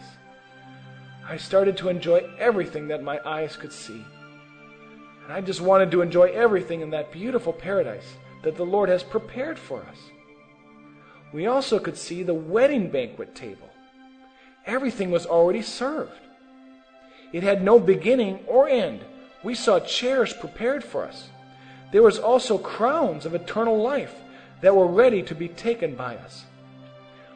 I 1.27 1.37
started 1.37 1.77
to 1.77 1.89
enjoy 1.89 2.27
everything 2.37 2.87
that 2.89 3.03
my 3.03 3.19
eyes 3.25 3.55
could 3.55 3.73
see. 3.73 4.05
And 5.23 5.33
I 5.33 5.41
just 5.41 5.61
wanted 5.61 5.91
to 5.91 6.01
enjoy 6.01 6.31
everything 6.31 6.81
in 6.81 6.89
that 6.91 7.11
beautiful 7.11 7.53
paradise 7.53 8.15
that 8.43 8.55
the 8.55 8.65
Lord 8.65 8.89
has 8.89 9.03
prepared 9.03 9.57
for 9.57 9.81
us. 9.81 9.97
We 11.31 11.47
also 11.47 11.79
could 11.79 11.97
see 11.97 12.23
the 12.23 12.33
wedding 12.33 12.89
banquet 12.89 13.35
table. 13.35 13.69
Everything 14.65 15.11
was 15.11 15.25
already 15.25 15.61
served. 15.61 16.19
It 17.31 17.43
had 17.43 17.63
no 17.63 17.79
beginning 17.79 18.39
or 18.47 18.67
end. 18.67 19.01
We 19.43 19.53
saw 19.53 19.79
chairs 19.79 20.33
prepared 20.33 20.83
for 20.83 21.05
us. 21.05 21.29
There 21.91 22.03
was 22.03 22.19
also 22.19 22.57
crowns 22.57 23.25
of 23.25 23.35
eternal 23.35 23.81
life 23.81 24.15
that 24.61 24.75
were 24.75 24.87
ready 24.87 25.23
to 25.23 25.35
be 25.35 25.47
taken 25.47 25.95
by 25.95 26.17
us. 26.17 26.45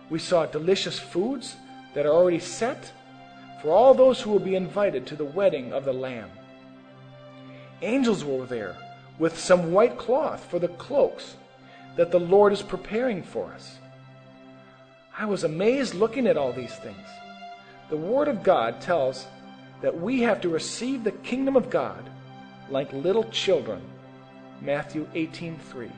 We 0.10 0.20
saw 0.20 0.46
delicious 0.46 1.00
foods 1.00 1.56
that 1.94 2.06
are 2.06 2.14
already 2.14 2.40
set 2.40 2.92
for 3.62 3.72
all 3.72 3.94
those 3.94 4.22
who 4.22 4.32
will 4.32 4.40
be 4.40 4.56
invited 4.56 5.06
to 5.08 5.16
the 5.16 5.26
wedding 5.26 5.72
of 5.72 5.86
the 5.86 5.94
Lamb. 5.94 6.30
Angels 7.82 8.26
were 8.26 8.46
there 8.46 8.76
with 9.20 9.40
some 9.40 9.72
white 9.72 9.98
cloth 9.98 10.44
for 10.46 10.60
the 10.60 10.68
cloaks 10.68 11.36
that 11.96 12.12
the 12.12 12.20
Lord 12.20 12.52
is 12.52 12.62
preparing 12.62 13.22
for 13.22 13.54
us. 13.54 13.78
I 15.18 15.26
was 15.26 15.44
amazed 15.44 15.94
looking 15.94 16.26
at 16.26 16.38
all 16.38 16.52
these 16.52 16.74
things. 16.76 17.08
The 17.90 17.98
Word 17.98 18.28
of 18.28 18.42
God 18.42 18.82
tells 18.82 19.28
that 19.82 20.00
we 20.00 20.22
have 20.22 20.42
to 20.42 20.50
receive 20.50 21.04
the 21.04 21.12
kingdom 21.12 21.56
of 21.56 21.70
God 21.70 22.10
like 22.70 22.92
little 22.92 23.26
children. 23.26 23.82
Matthew 24.60 25.08
18:3. 25.14 25.92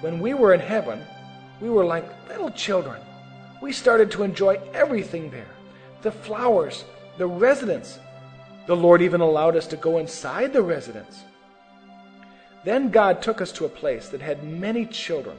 When 0.00 0.18
we 0.18 0.34
were 0.34 0.52
in 0.52 0.60
heaven, 0.60 1.04
we 1.60 1.70
were 1.70 1.84
like 1.84 2.08
little 2.28 2.50
children. 2.50 3.00
We 3.62 3.72
started 3.72 4.10
to 4.12 4.24
enjoy 4.24 4.58
everything 4.74 5.30
there. 5.30 5.54
The 6.02 6.10
flowers, 6.10 6.84
the 7.18 7.26
residence. 7.26 8.00
The 8.66 8.76
Lord 8.76 9.00
even 9.00 9.20
allowed 9.20 9.54
us 9.54 9.68
to 9.68 9.76
go 9.76 9.98
inside 9.98 10.52
the 10.52 10.62
residence. 10.62 11.22
Then 12.64 12.90
God 12.90 13.22
took 13.22 13.40
us 13.40 13.52
to 13.52 13.64
a 13.64 13.68
place 13.68 14.08
that 14.08 14.20
had 14.20 14.42
many 14.42 14.86
children. 14.86 15.38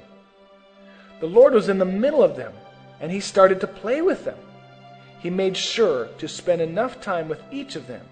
The 1.19 1.27
Lord 1.27 1.53
was 1.53 1.67
in 1.67 1.77
the 1.77 1.85
middle 1.85 2.23
of 2.23 2.37
them 2.37 2.53
and 2.99 3.11
he 3.11 3.19
started 3.19 3.59
to 3.61 3.67
play 3.67 4.01
with 4.01 4.25
them. 4.25 4.37
He 5.19 5.29
made 5.29 5.57
sure 5.57 6.07
to 6.17 6.27
spend 6.27 6.61
enough 6.61 7.01
time 7.01 7.27
with 7.27 7.41
each 7.51 7.75
of 7.75 7.87
them, 7.87 8.05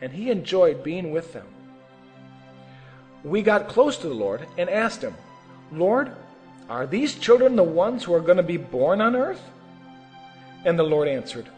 and 0.00 0.12
he 0.12 0.30
enjoyed 0.30 0.82
being 0.82 1.10
with 1.10 1.32
them. 1.32 1.46
we 3.24 3.42
got 3.42 3.68
close 3.68 3.98
to 3.98 4.08
the 4.08 4.14
Lord 4.14 4.46
and 4.56 4.70
asked 4.70 5.02
him, 5.02 5.14
Lord, 5.72 6.12
are 6.68 6.86
these 6.86 7.16
children 7.16 7.56
the 7.56 7.62
ones 7.62 8.04
who 8.04 8.14
are 8.14 8.20
going 8.20 8.36
to 8.36 8.42
be 8.42 8.56
born 8.56 9.00
on 9.00 9.16
earth? 9.16 9.42
And 10.64 10.78
the 10.78 10.84
Lord 10.84 11.08
answered, 11.08 11.48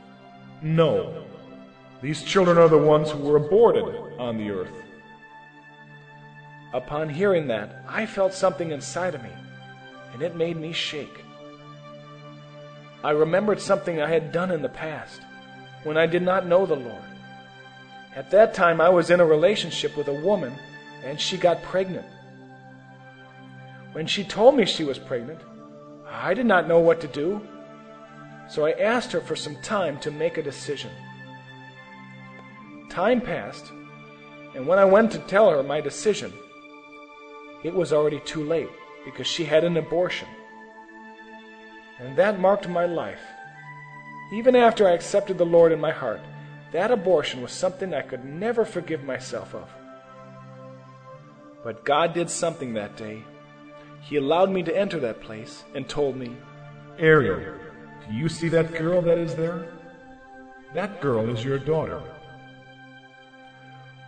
No. 0.62 1.25
These 2.00 2.23
children 2.23 2.57
are 2.57 2.69
the 2.69 2.79
ones 2.79 3.11
who 3.11 3.19
were 3.19 3.37
aborted 3.37 3.85
on 4.19 4.38
the 4.38 4.50
earth. 4.50 4.73
Upon 6.73 7.09
hearing 7.09 7.49
that, 7.49 7.85
I 7.88 8.07
felt 8.07 8.33
something 8.33 8.71
inside 8.71 9.14
of 9.14 9.23
me, 9.23 9.31
and 10.12 10.23
it 10.23 10.37
made 10.37 10.57
me 10.57 10.73
shake. 10.73 11.20
I 13.02 13.11
remembered 13.11 13.61
something 13.61 14.00
I 14.00 14.09
had 14.09 14.33
done 14.33 14.50
in 14.50 14.62
the 14.62 14.69
past, 14.69 15.23
when 15.85 15.97
I 15.97 16.07
did 16.07 16.23
not 16.23 16.47
know 16.47 16.66
the 16.66 16.76
Lord. 16.76 17.02
At 18.14 18.30
that 18.30 18.52
time, 18.52 18.80
I 18.80 18.88
was 18.88 19.11
in 19.11 19.21
a 19.21 19.25
relationship 19.25 19.97
with 19.97 20.09
a 20.09 20.21
woman, 20.21 20.54
and 21.02 21.21
she 21.21 21.38
got 21.38 21.62
pregnant. 21.62 22.07
When 23.92 24.07
she 24.07 24.23
told 24.23 24.54
me 24.54 24.66
she 24.66 24.85
was 24.85 24.99
pregnant, 24.99 25.40
I 26.09 26.35
did 26.35 26.47
not 26.47 26.69
know 26.69 26.80
what 26.80 27.00
to 27.00 27.09
do, 27.09 27.40
so 28.49 28.66
I 28.66 28.73
asked 28.73 29.12
her 29.12 29.21
for 29.21 29.37
some 29.37 29.57
time 29.62 29.99
to 30.00 30.11
make 30.11 30.37
a 30.37 30.42
decision. 30.42 30.90
Time 32.90 33.21
passed, 33.21 33.73
and 34.54 34.66
when 34.66 34.78
I 34.78 34.85
went 34.85 35.12
to 35.12 35.19
tell 35.21 35.49
her 35.50 35.62
my 35.62 35.80
decision, 35.80 36.33
it 37.62 37.75
was 37.75 37.92
already 37.92 38.21
too 38.21 38.45
late 38.45 38.69
because 39.04 39.26
she 39.26 39.45
had 39.45 39.64
an 39.64 39.76
abortion. 39.76 40.28
And 42.00 42.16
that 42.16 42.40
marked 42.40 42.69
my 42.69 42.87
life. 42.87 43.21
Even 44.33 44.57
after 44.57 44.88
I 44.88 44.92
accepted 44.92 45.38
the 45.38 45.45
Lord 45.47 45.73
in 45.73 45.80
my 45.80 45.92
heart, 45.92 46.21
that 46.73 46.90
abortion 46.90 47.42
was 47.42 47.52
something 47.52 47.92
I 47.92 48.02
could 48.02 48.25
never 48.25 48.64
forgive 48.64 49.04
myself 49.04 49.54
of. 49.54 49.69
But 51.62 51.85
God 51.85 52.14
did 52.14 52.30
something 52.30 52.75
that 52.75 52.97
day. 52.97 53.23
He 54.02 54.16
allowed 54.16 54.50
me 54.50 54.62
to 54.62 54.76
enter 54.76 54.99
that 55.00 55.21
place 55.21 55.64
and 55.75 55.88
told 55.88 56.16
me, 56.16 56.37
Ariel, 56.99 57.59
do 58.09 58.14
you 58.14 58.28
see 58.28 58.49
that 58.49 58.73
girl 58.73 59.02
that 59.02 59.19
is 59.19 59.35
there? 59.35 59.69
That 60.75 61.00
girl 61.00 61.28
is 61.28 61.45
your 61.45 61.59
daughter. 61.59 62.02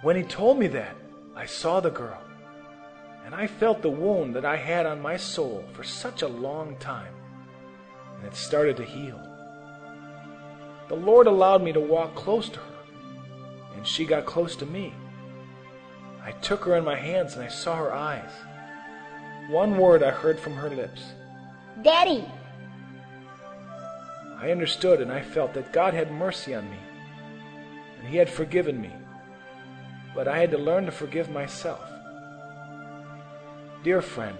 When 0.03 0.17
he 0.17 0.23
told 0.23 0.59
me 0.59 0.69
that, 0.69 0.97
I 1.37 1.47
saw 1.47 1.81
the 1.81 1.91
girl, 1.91 2.21
and 3.25 3.35
I 3.35 3.47
felt 3.47 3.83
the 3.83 3.91
wound 3.91 4.35
that 4.35 4.45
I 4.45 4.57
had 4.57 4.87
on 4.87 5.01
my 5.01 5.17
soul 5.17 5.65
for 5.73 5.83
such 5.83 6.23
a 6.23 6.29
long 6.29 6.77
time, 6.77 7.15
and 8.23 8.33
it 8.33 8.37
started 8.37 8.77
to 8.77 8.85
heal. 8.85 9.21
The 10.89 10.95
Lord 10.95 11.27
allowed 11.27 11.63
me 11.63 11.73
to 11.73 11.81
walk 11.81 12.15
close 12.15 12.49
to 12.51 12.59
her, 12.61 12.75
and 13.75 13.87
she 13.87 14.05
got 14.05 14.27
close 14.27 14.55
to 14.57 14.67
me. 14.67 14.95
I 16.25 16.31
took 16.33 16.65
her 16.65 16.77
in 16.77 16.85
my 16.85 16.95
hands 16.95 17.35
and 17.35 17.43
I 17.45 17.49
saw 17.49 17.75
her 17.77 17.93
eyes. 17.93 18.31
One 19.51 19.77
word 19.77 20.05
I 20.05 20.11
heard 20.11 20.39
from 20.39 20.55
her 20.55 20.71
lips 20.71 21.03
Daddy. 21.83 22.25
I 24.39 24.53
understood 24.53 25.01
and 25.01 25.11
I 25.11 25.23
felt 25.23 25.55
that 25.55 25.73
God 25.73 25.95
had 25.95 26.13
mercy 26.13 26.55
on 26.55 26.71
me, 26.71 26.79
and 27.99 28.07
He 28.07 28.17
had 28.17 28.31
forgiven 28.31 28.81
me, 28.81 28.93
but 30.15 30.29
I 30.29 30.39
had 30.39 30.53
to 30.53 30.59
learn 30.59 30.87
to 30.87 30.93
forgive 30.93 31.29
myself. 31.31 31.83
Dear 33.83 34.01
friend, 34.01 34.39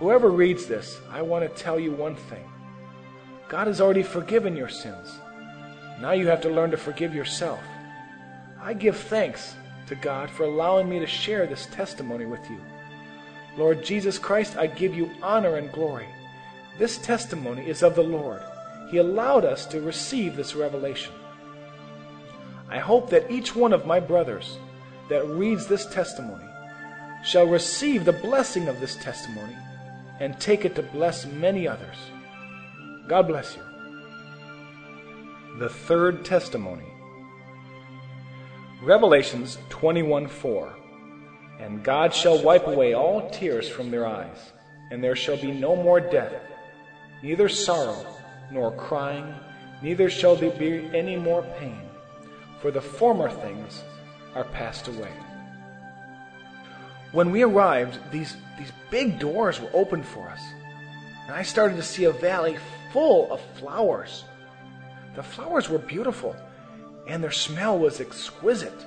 whoever 0.00 0.30
reads 0.30 0.66
this, 0.66 0.98
I 1.12 1.22
want 1.22 1.44
to 1.44 1.62
tell 1.62 1.78
you 1.78 1.92
one 1.92 2.16
thing 2.16 2.48
God 3.48 3.66
has 3.66 3.80
already 3.80 4.02
forgiven 4.02 4.56
your 4.56 4.68
sins. 4.68 5.18
Now 6.00 6.12
you 6.12 6.26
have 6.26 6.40
to 6.42 6.48
learn 6.48 6.70
to 6.70 6.76
forgive 6.76 7.14
yourself. 7.14 7.60
I 8.60 8.72
give 8.72 8.96
thanks 8.96 9.54
to 9.86 9.94
God 9.94 10.30
for 10.30 10.44
allowing 10.44 10.88
me 10.88 10.98
to 10.98 11.06
share 11.06 11.46
this 11.46 11.66
testimony 11.66 12.24
with 12.24 12.48
you. 12.50 12.60
Lord 13.56 13.84
Jesus 13.84 14.18
Christ, 14.18 14.56
I 14.56 14.66
give 14.66 14.94
you 14.94 15.10
honor 15.22 15.56
and 15.56 15.70
glory. 15.70 16.08
This 16.78 16.98
testimony 16.98 17.68
is 17.68 17.82
of 17.82 17.94
the 17.94 18.02
Lord. 18.02 18.40
He 18.90 18.98
allowed 18.98 19.44
us 19.44 19.66
to 19.66 19.80
receive 19.80 20.34
this 20.34 20.54
revelation. 20.54 21.12
I 22.68 22.78
hope 22.78 23.10
that 23.10 23.30
each 23.30 23.54
one 23.54 23.72
of 23.72 23.86
my 23.86 24.00
brothers 24.00 24.58
that 25.08 25.26
reads 25.26 25.66
this 25.66 25.86
testimony 25.86 26.48
shall 27.24 27.46
receive 27.46 28.04
the 28.04 28.12
blessing 28.12 28.68
of 28.68 28.80
this 28.80 28.96
testimony 28.96 29.56
and 30.20 30.38
take 30.40 30.64
it 30.64 30.74
to 30.74 30.82
bless 30.82 31.26
many 31.26 31.68
others. 31.68 31.96
God 33.06 33.28
bless 33.28 33.56
you. 33.56 33.62
The 35.58 35.68
third 35.68 36.24
testimony. 36.24 36.86
Revelations 38.82 39.58
21:4 39.68 40.72
And 41.60 41.84
God 41.84 42.14
shall 42.14 42.42
wipe 42.42 42.66
away 42.66 42.94
all 42.94 43.28
tears 43.30 43.68
from 43.68 43.90
their 43.90 44.06
eyes, 44.06 44.52
and 44.90 45.04
there 45.04 45.16
shall 45.16 45.36
be 45.36 45.52
no 45.52 45.76
more 45.76 46.00
death, 46.00 46.32
neither 47.22 47.48
sorrow, 47.48 48.06
nor 48.50 48.72
crying, 48.72 49.34
neither 49.82 50.08
shall 50.08 50.34
there 50.34 50.50
be 50.50 50.88
any 50.94 51.16
more 51.16 51.42
pain, 51.58 51.88
for 52.60 52.70
the 52.70 52.80
former 52.80 53.30
things 53.30 53.82
are 54.34 54.44
passed 54.44 54.88
away. 54.88 55.12
When 57.12 57.30
we 57.30 57.42
arrived, 57.42 57.98
these, 58.10 58.36
these 58.58 58.72
big 58.90 59.18
doors 59.18 59.60
were 59.60 59.70
opened 59.72 60.06
for 60.06 60.28
us, 60.28 60.40
and 61.26 61.34
I 61.34 61.42
started 61.42 61.76
to 61.76 61.82
see 61.82 62.04
a 62.04 62.12
valley 62.12 62.56
full 62.94 63.32
of 63.32 63.40
flowers. 63.58 64.22
The 65.16 65.22
flowers 65.24 65.68
were 65.68 65.80
beautiful, 65.80 66.36
and 67.08 67.20
their 67.20 67.32
smell 67.32 67.76
was 67.76 68.00
exquisite. 68.00 68.86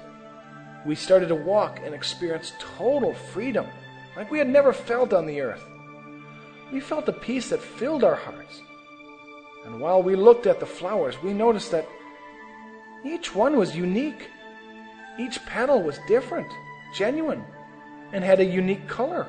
We 0.86 0.96
started 0.96 1.28
to 1.28 1.36
walk 1.36 1.82
and 1.84 1.94
experience 1.94 2.54
total 2.78 3.14
freedom, 3.14 3.68
like 4.16 4.32
we 4.32 4.40
had 4.40 4.48
never 4.48 4.72
felt 4.72 5.12
on 5.12 5.26
the 5.26 5.42
earth. 5.42 5.62
We 6.72 6.80
felt 6.80 7.10
a 7.10 7.12
peace 7.12 7.50
that 7.50 7.62
filled 7.62 8.06
our 8.06 8.16
hearts. 8.16 8.62
And 9.66 9.82
while 9.82 10.02
we 10.02 10.16
looked 10.16 10.48
at 10.48 10.62
the 10.62 10.66
flowers, 10.66 11.22
we 11.22 11.34
noticed 11.34 11.72
that 11.72 11.86
each 13.04 13.36
one 13.36 13.58
was 13.58 13.76
unique. 13.76 14.30
Each 15.20 15.46
petal 15.46 15.82
was 15.82 16.00
different, 16.08 16.48
genuine, 16.96 17.44
and 18.14 18.24
had 18.24 18.40
a 18.40 18.46
unique 18.46 18.88
color. 18.88 19.28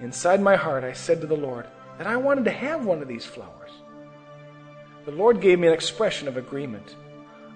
Inside 0.00 0.40
my 0.40 0.54
heart, 0.54 0.84
I 0.84 0.92
said 0.92 1.20
to 1.22 1.26
the 1.26 1.36
Lord 1.36 1.66
that 1.98 2.06
I 2.06 2.16
wanted 2.16 2.44
to 2.46 2.50
have 2.50 2.84
one 2.84 3.02
of 3.02 3.08
these 3.08 3.24
flowers. 3.24 3.70
The 5.04 5.12
Lord 5.12 5.40
gave 5.40 5.58
me 5.58 5.68
an 5.68 5.74
expression 5.74 6.28
of 6.28 6.36
agreement. 6.36 6.96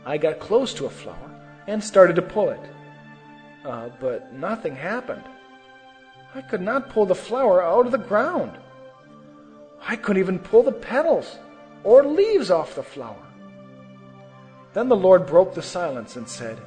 I 0.04 0.18
got 0.18 0.40
close 0.40 0.74
to 0.74 0.86
a 0.86 0.90
flower 0.90 1.30
and 1.66 1.82
started 1.82 2.16
to 2.16 2.22
pull 2.22 2.50
it. 2.50 2.60
Uh, 3.64 3.88
but 4.00 4.32
nothing 4.32 4.76
happened. 4.76 5.24
I 6.34 6.42
could 6.42 6.60
not 6.60 6.90
pull 6.90 7.06
the 7.06 7.14
flower 7.14 7.62
out 7.62 7.86
of 7.86 7.92
the 7.92 7.98
ground. 7.98 8.58
I 9.80 9.96
couldn't 9.96 10.22
even 10.22 10.38
pull 10.38 10.62
the 10.62 10.72
petals 10.72 11.38
or 11.84 12.04
leaves 12.04 12.50
off 12.50 12.74
the 12.74 12.82
flower. 12.82 13.22
Then 14.72 14.88
the 14.88 14.96
Lord 14.96 15.26
broke 15.26 15.54
the 15.54 15.62
silence 15.62 16.16
and 16.16 16.28
said, 16.28 16.58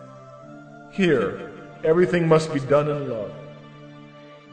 Here, 0.91 1.51
everything 1.83 2.27
must 2.27 2.53
be 2.53 2.59
done 2.59 2.89
in 2.89 3.09
love. 3.09 3.31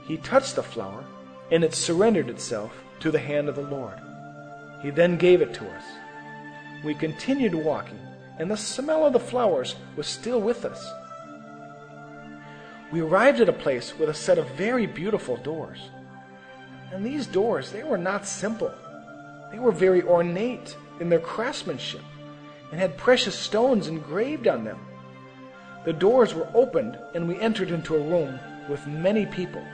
He 0.07 0.19
touched 0.19 0.57
the 0.57 0.63
flower, 0.63 1.05
and 1.51 1.65
it 1.65 1.75
surrendered 1.75 2.29
itself 2.29 2.73
to 3.01 3.11
the 3.11 3.19
hand 3.19 3.49
of 3.49 3.57
the 3.57 3.63
Lord. 3.63 3.99
He 4.83 4.91
then 4.91 5.17
gave 5.17 5.41
it 5.41 5.55
to 5.55 5.69
us. 5.69 5.85
We 6.85 6.95
continued 6.95 7.55
walking, 7.55 7.99
and 8.39 8.51
the 8.51 8.57
smell 8.57 9.07
of 9.07 9.13
the 9.13 9.21
flowers 9.21 9.77
was 9.97 10.07
still 10.07 10.41
with 10.41 10.65
us. 10.65 10.93
We 12.93 13.01
arrived 13.01 13.41
at 13.41 13.49
a 13.49 13.53
place 13.53 13.99
with 13.99 14.09
a 14.09 14.15
set 14.15 14.39
of 14.39 14.49
very 14.51 14.87
beautiful 14.87 15.37
doors. 15.39 15.91
And 16.93 17.05
these 17.05 17.27
doors, 17.27 17.73
they 17.73 17.83
were 17.83 17.99
not 17.99 18.27
simple. 18.27 18.73
They 19.51 19.59
were 19.59 19.73
very 19.73 20.03
ornate 20.03 20.77
in 21.01 21.09
their 21.09 21.21
craftsmanship 21.21 22.03
and 22.71 22.81
had 22.81 22.97
precious 22.97 23.39
stones 23.39 23.89
engraved 23.89 24.47
on 24.47 24.65
them. 24.65 24.79
The 25.85 25.93
doors 25.93 26.35
were 26.35 26.49
opened, 26.53 26.99
and 27.15 27.29
we 27.29 27.41
entered 27.41 27.71
into 27.71 27.95
a 27.95 28.01
room 28.01 28.39
with 28.69 28.87
many 28.87 29.25
people. 29.27 29.65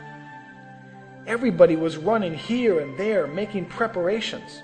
Everybody 1.27 1.77
was 1.77 1.97
running 1.97 2.35
here 2.35 2.81
and 2.81 2.99
there, 2.99 3.27
making 3.27 3.67
preparations. 3.67 4.63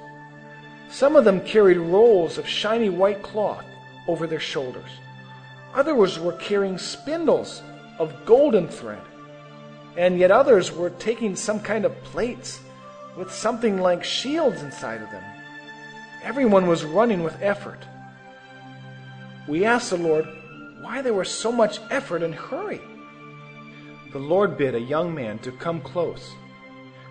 Some 0.91 1.15
of 1.15 1.25
them 1.25 1.41
carried 1.43 1.77
rolls 1.77 2.39
of 2.39 2.49
shiny 2.49 2.91
white 2.91 3.23
cloth 3.23 3.65
over 4.09 4.27
their 4.27 4.41
shoulders. 4.41 4.91
Others 5.75 6.19
were 6.19 6.33
carrying 6.33 6.79
spindles 6.79 7.63
of 7.99 8.25
golden 8.25 8.69
thread. 8.69 9.03
And 9.97 10.19
yet 10.19 10.31
others 10.31 10.73
were 10.73 10.91
taking 10.91 11.37
some 11.37 11.61
kind 11.61 11.85
of 11.85 12.03
plates 12.05 12.61
with 13.17 13.33
something 13.33 13.79
like 13.81 14.03
shields 14.03 14.63
inside 14.63 15.03
of 15.03 15.11
them. 15.11 15.25
Everyone 16.23 16.67
was 16.67 16.85
running 16.85 17.23
with 17.23 17.41
effort. 17.41 17.85
We 19.47 19.65
asked 19.65 19.91
the 19.91 19.97
Lord 19.97 20.27
why 20.81 21.03
there 21.03 21.15
was 21.15 21.31
so 21.31 21.53
much 21.53 21.81
effort 21.91 22.23
and 22.23 22.35
hurry. 22.35 22.81
The 24.13 24.19
Lord 24.19 24.57
bid 24.57 24.75
a 24.75 24.81
young 24.81 25.15
man 25.15 25.39
to 25.41 25.53
come 25.53 25.81
close. 25.81 26.33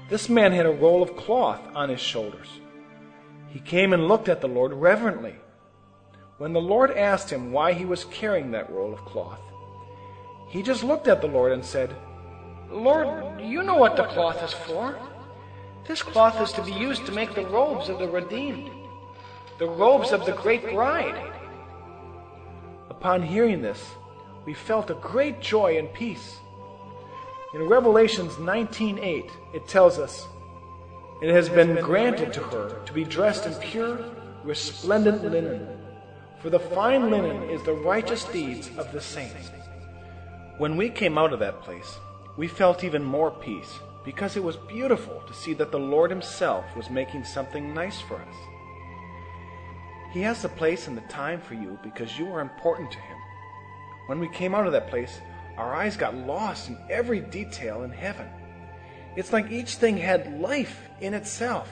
This 0.10 0.30
man 0.30 0.54
had 0.54 0.65
a 0.65 0.72
roll 0.72 1.04
of 1.04 1.17
cloth 1.17 1.60
on 1.76 1.89
his 1.89 2.00
shoulders. 2.00 2.48
He 3.50 3.60
came 3.60 3.91
and 3.91 4.08
looked 4.08 4.30
at 4.30 4.39
the 4.39 4.48
Lord 4.48 4.72
reverently. 4.72 5.36
When 6.38 6.54
the 6.54 6.62
Lord 6.62 6.91
asked 6.91 7.30
him 7.30 7.52
why 7.52 7.74
he 7.74 7.84
was 7.84 8.06
carrying 8.06 8.52
that 8.52 8.72
roll 8.72 8.93
of 8.93 9.04
cloth, 9.04 9.41
he 10.48 10.63
just 10.63 10.84
looked 10.84 11.10
at 11.10 11.20
the 11.20 11.28
Lord 11.28 11.52
and 11.52 11.65
said, 11.65 11.93
Lord, 12.70 13.41
you 13.41 13.63
know 13.63 13.76
what 13.76 13.98
the 13.98 14.06
cloth 14.06 14.41
is 14.43 14.54
for. 14.54 14.98
This 15.88 16.02
cloth 16.02 16.39
is 16.41 16.54
to 16.54 16.62
be 16.62 16.72
used 16.72 17.06
to 17.06 17.12
make 17.12 17.34
the 17.34 17.46
robes 17.46 17.89
of 17.89 18.00
the 18.00 18.08
redeemed, 18.08 18.70
the 19.60 19.67
robes 19.67 20.12
of 20.12 20.26
the 20.26 20.34
great 20.34 20.63
bride. 20.72 21.34
Upon 22.89 23.24
hearing 23.24 23.62
this, 23.62 23.84
we 24.46 24.54
felt 24.54 24.89
a 24.89 24.96
great 24.96 25.41
joy 25.41 25.78
and 25.78 25.91
peace. 25.93 26.38
In 27.58 27.67
Revelations 27.67 28.38
19:8, 28.38 29.32
it 29.52 29.67
tells 29.67 29.98
us, 29.98 30.28
"It 31.24 31.32
has 31.32 31.50
been 31.50 31.74
granted 31.82 32.32
to 32.34 32.43
her 32.43 32.80
to 32.86 32.93
be 32.93 33.04
dressed 33.04 33.48
in 33.48 33.56
pure, 33.56 33.98
resplendent 34.43 35.24
linen, 35.24 35.67
for 36.38 36.52
the 36.52 36.60
fine 36.60 37.10
linen 37.10 37.50
is 37.50 37.63
the 37.63 37.74
righteous 37.74 38.26
deeds 38.26 38.70
of 38.78 38.91
the 38.91 39.02
saints." 39.02 39.50
When 40.60 40.78
we 40.78 40.91
came 40.91 41.17
out 41.17 41.34
of 41.34 41.39
that 41.39 41.63
place, 41.63 41.98
we 42.38 42.48
felt 42.48 42.84
even 42.84 43.04
more 43.04 43.32
peace 43.32 43.80
because 44.06 44.38
it 44.38 44.43
was 44.43 44.58
beautiful 44.58 45.24
to 45.26 45.34
see 45.34 45.56
that 45.56 45.72
the 45.72 45.80
Lord 45.80 46.12
Himself 46.12 46.63
was 46.76 46.91
making 46.91 47.24
something 47.24 47.74
nice 47.74 48.00
for 48.02 48.17
us. 48.17 48.36
He 50.12 50.22
has 50.22 50.43
the 50.43 50.50
place 50.50 50.88
and 50.88 50.96
the 50.96 51.10
time 51.10 51.41
for 51.41 51.56
you 51.56 51.80
because 51.82 52.20
you 52.20 52.32
are 52.32 52.39
important 52.39 52.91
to 52.91 53.00
Him. 53.00 53.17
When 54.06 54.20
we 54.20 54.30
came 54.30 54.54
out 54.54 54.67
of 54.67 54.74
that 54.74 54.91
place, 54.91 55.22
our 55.58 55.76
eyes 55.76 55.98
got 55.98 56.15
lost 56.15 56.70
in 56.70 56.78
every 56.89 57.20
detail 57.20 57.84
in 57.84 57.91
heaven. 57.91 58.28
It's 59.15 59.34
like 59.34 59.52
each 59.52 59.76
thing 59.76 59.98
had 59.98 60.39
life 60.39 60.80
in 61.02 61.13
itself, 61.13 61.70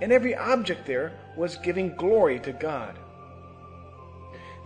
and 0.00 0.12
every 0.12 0.34
object 0.34 0.86
there 0.86 1.12
was 1.36 1.56
giving 1.56 1.96
glory 1.96 2.38
to 2.40 2.52
God. 2.52 2.96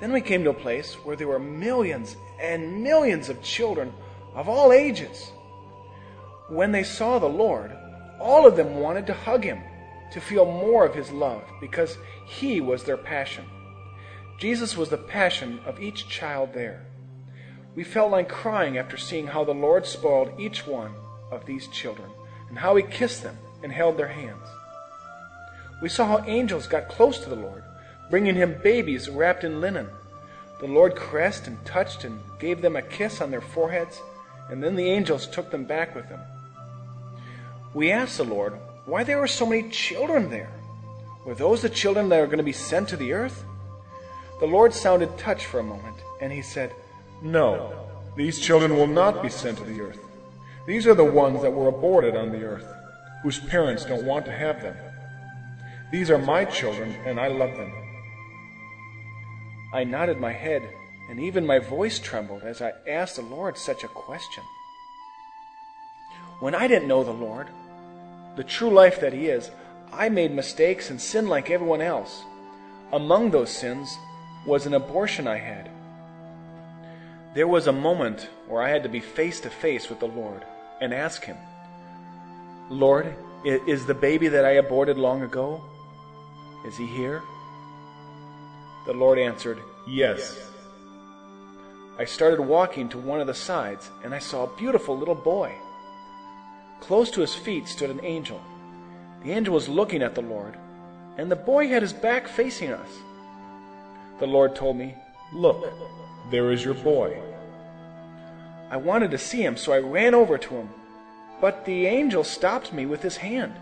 Then 0.00 0.12
we 0.12 0.20
came 0.20 0.44
to 0.44 0.50
a 0.50 0.54
place 0.54 0.92
where 1.04 1.16
there 1.16 1.28
were 1.28 1.38
millions 1.38 2.16
and 2.40 2.82
millions 2.82 3.30
of 3.30 3.42
children 3.42 3.92
of 4.34 4.48
all 4.48 4.72
ages. 4.72 5.30
When 6.48 6.70
they 6.70 6.82
saw 6.82 7.18
the 7.18 7.26
Lord, 7.26 7.72
all 8.20 8.46
of 8.46 8.56
them 8.56 8.76
wanted 8.76 9.06
to 9.06 9.14
hug 9.14 9.42
him, 9.42 9.60
to 10.12 10.20
feel 10.20 10.44
more 10.44 10.84
of 10.84 10.94
his 10.94 11.10
love, 11.10 11.42
because 11.60 11.96
he 12.26 12.60
was 12.60 12.84
their 12.84 12.98
passion. 12.98 13.44
Jesus 14.38 14.76
was 14.76 14.90
the 14.90 14.98
passion 14.98 15.60
of 15.64 15.80
each 15.80 16.08
child 16.08 16.52
there. 16.52 16.84
We 17.76 17.84
felt 17.84 18.10
like 18.10 18.28
crying 18.28 18.78
after 18.78 18.96
seeing 18.96 19.26
how 19.26 19.44
the 19.44 19.52
Lord 19.52 19.86
spoiled 19.86 20.32
each 20.40 20.66
one 20.66 20.94
of 21.30 21.44
these 21.44 21.68
children, 21.68 22.08
and 22.48 22.58
how 22.58 22.74
he 22.74 22.82
kissed 22.82 23.22
them 23.22 23.36
and 23.62 23.70
held 23.70 23.98
their 23.98 24.08
hands. 24.08 24.48
We 25.82 25.90
saw 25.90 26.06
how 26.06 26.24
angels 26.26 26.66
got 26.66 26.88
close 26.88 27.18
to 27.18 27.28
the 27.28 27.36
Lord, 27.36 27.62
bringing 28.10 28.34
him 28.34 28.60
babies 28.62 29.10
wrapped 29.10 29.44
in 29.44 29.60
linen. 29.60 29.88
The 30.58 30.66
Lord 30.66 30.96
caressed 30.96 31.46
and 31.46 31.62
touched 31.66 32.04
and 32.04 32.18
gave 32.38 32.62
them 32.62 32.76
a 32.76 32.82
kiss 32.82 33.20
on 33.20 33.30
their 33.30 33.42
foreheads, 33.42 34.00
and 34.48 34.62
then 34.62 34.74
the 34.74 34.88
angels 34.88 35.26
took 35.26 35.50
them 35.50 35.64
back 35.64 35.94
with 35.94 36.08
them. 36.08 36.20
We 37.74 37.90
asked 37.90 38.16
the 38.16 38.24
Lord 38.24 38.54
why 38.86 39.04
there 39.04 39.18
were 39.18 39.26
so 39.26 39.44
many 39.44 39.68
children 39.68 40.30
there. 40.30 40.50
Were 41.26 41.34
those 41.34 41.60
the 41.60 41.68
children 41.68 42.08
that 42.08 42.20
are 42.20 42.26
going 42.26 42.38
to 42.38 42.44
be 42.44 42.52
sent 42.52 42.88
to 42.88 42.96
the 42.96 43.12
earth? 43.12 43.44
The 44.40 44.46
Lord 44.46 44.72
sounded 44.72 45.18
touched 45.18 45.44
for 45.44 45.60
a 45.60 45.64
moment, 45.64 45.96
and 46.22 46.32
he 46.32 46.40
said, 46.40 46.72
No, 47.22 47.72
these 48.16 48.38
children 48.38 48.76
will 48.76 48.86
not 48.86 49.22
be 49.22 49.28
sent 49.28 49.58
to 49.58 49.64
the 49.64 49.80
earth. 49.80 49.98
These 50.66 50.86
are 50.86 50.94
the 50.94 51.04
ones 51.04 51.42
that 51.42 51.52
were 51.52 51.68
aborted 51.68 52.16
on 52.16 52.30
the 52.32 52.44
earth, 52.44 52.66
whose 53.22 53.38
parents 53.38 53.84
don't 53.84 54.04
want 54.04 54.24
to 54.26 54.32
have 54.32 54.62
them. 54.62 54.76
These 55.92 56.10
are 56.10 56.18
my 56.18 56.44
children, 56.44 56.94
and 57.06 57.20
I 57.20 57.28
love 57.28 57.56
them. 57.56 57.72
I 59.72 59.84
nodded 59.84 60.18
my 60.18 60.32
head, 60.32 60.62
and 61.08 61.20
even 61.20 61.46
my 61.46 61.58
voice 61.58 61.98
trembled 61.98 62.42
as 62.42 62.60
I 62.60 62.72
asked 62.88 63.16
the 63.16 63.22
Lord 63.22 63.56
such 63.56 63.84
a 63.84 63.88
question. 63.88 64.42
When 66.40 66.54
I 66.54 66.66
didn't 66.66 66.88
know 66.88 67.04
the 67.04 67.12
Lord, 67.12 67.48
the 68.36 68.44
true 68.44 68.70
life 68.70 69.00
that 69.00 69.12
He 69.12 69.26
is, 69.26 69.50
I 69.92 70.08
made 70.08 70.32
mistakes 70.32 70.90
and 70.90 71.00
sinned 71.00 71.28
like 71.28 71.50
everyone 71.50 71.80
else. 71.80 72.22
Among 72.92 73.30
those 73.30 73.50
sins 73.50 73.96
was 74.46 74.66
an 74.66 74.74
abortion 74.74 75.26
I 75.26 75.38
had. 75.38 75.70
There 77.36 77.46
was 77.46 77.66
a 77.66 77.72
moment 77.72 78.30
where 78.48 78.62
I 78.62 78.70
had 78.70 78.82
to 78.84 78.88
be 78.88 79.00
face 79.00 79.40
to 79.40 79.50
face 79.50 79.90
with 79.90 80.00
the 80.00 80.08
Lord 80.08 80.42
and 80.80 80.94
ask 80.94 81.22
Him, 81.22 81.36
Lord, 82.70 83.14
is 83.44 83.84
the 83.84 83.92
baby 83.92 84.28
that 84.28 84.46
I 84.46 84.52
aborted 84.52 84.96
long 84.96 85.20
ago? 85.20 85.62
Is 86.64 86.78
he 86.78 86.86
here? 86.86 87.20
The 88.86 88.94
Lord 88.94 89.18
answered, 89.18 89.58
Yes. 89.86 90.34
I 91.98 92.06
started 92.06 92.40
walking 92.40 92.88
to 92.88 92.98
one 92.98 93.20
of 93.20 93.26
the 93.26 93.34
sides, 93.34 93.90
and 94.02 94.14
I 94.14 94.18
saw 94.18 94.44
a 94.44 94.56
beautiful 94.56 94.96
little 94.96 95.14
boy. 95.14 95.52
Close 96.80 97.10
to 97.10 97.20
his 97.20 97.34
feet 97.34 97.68
stood 97.68 97.90
an 97.90 98.02
angel. 98.02 98.40
The 99.22 99.32
angel 99.32 99.52
was 99.52 99.68
looking 99.68 100.02
at 100.02 100.14
the 100.14 100.22
Lord, 100.22 100.56
and 101.18 101.30
the 101.30 101.36
boy 101.36 101.68
had 101.68 101.82
his 101.82 101.92
back 101.92 102.28
facing 102.28 102.72
us. 102.72 102.88
The 104.20 104.26
Lord 104.26 104.56
told 104.56 104.78
me, 104.78 104.94
Look, 105.34 105.70
there 106.30 106.50
is 106.50 106.64
your 106.64 106.74
boy. 106.74 107.20
I 108.70 108.76
wanted 108.76 109.10
to 109.12 109.18
see 109.18 109.42
him, 109.42 109.56
so 109.56 109.72
I 109.72 109.78
ran 109.78 110.14
over 110.14 110.38
to 110.38 110.54
him, 110.54 110.68
but 111.40 111.64
the 111.64 111.86
angel 111.86 112.24
stopped 112.24 112.72
me 112.72 112.86
with 112.86 113.02
his 113.02 113.16
hand. 113.16 113.54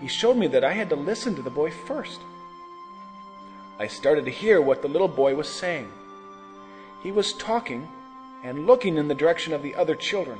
He 0.00 0.08
showed 0.08 0.36
me 0.36 0.46
that 0.48 0.64
I 0.64 0.72
had 0.72 0.90
to 0.90 0.96
listen 0.96 1.34
to 1.36 1.42
the 1.42 1.50
boy 1.50 1.70
first. 1.70 2.20
I 3.78 3.86
started 3.86 4.24
to 4.26 4.30
hear 4.30 4.60
what 4.60 4.82
the 4.82 4.88
little 4.88 5.08
boy 5.08 5.34
was 5.34 5.48
saying. 5.48 5.90
He 7.02 7.10
was 7.10 7.32
talking 7.34 7.88
and 8.44 8.66
looking 8.66 8.96
in 8.96 9.08
the 9.08 9.14
direction 9.14 9.52
of 9.52 9.62
the 9.62 9.74
other 9.74 9.94
children. 9.94 10.38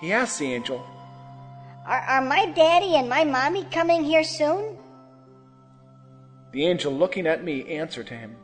He 0.00 0.12
asked 0.12 0.38
the 0.38 0.52
angel, 0.52 0.84
are, 1.86 2.00
are 2.00 2.22
my 2.22 2.46
daddy 2.46 2.96
and 2.96 3.08
my 3.08 3.24
mommy 3.24 3.64
coming 3.64 4.04
here 4.04 4.24
soon? 4.24 4.76
The 6.52 6.66
angel, 6.66 6.92
looking 6.92 7.26
at 7.26 7.44
me, 7.44 7.64
answered 7.68 8.06
to 8.08 8.14
him, 8.14 8.36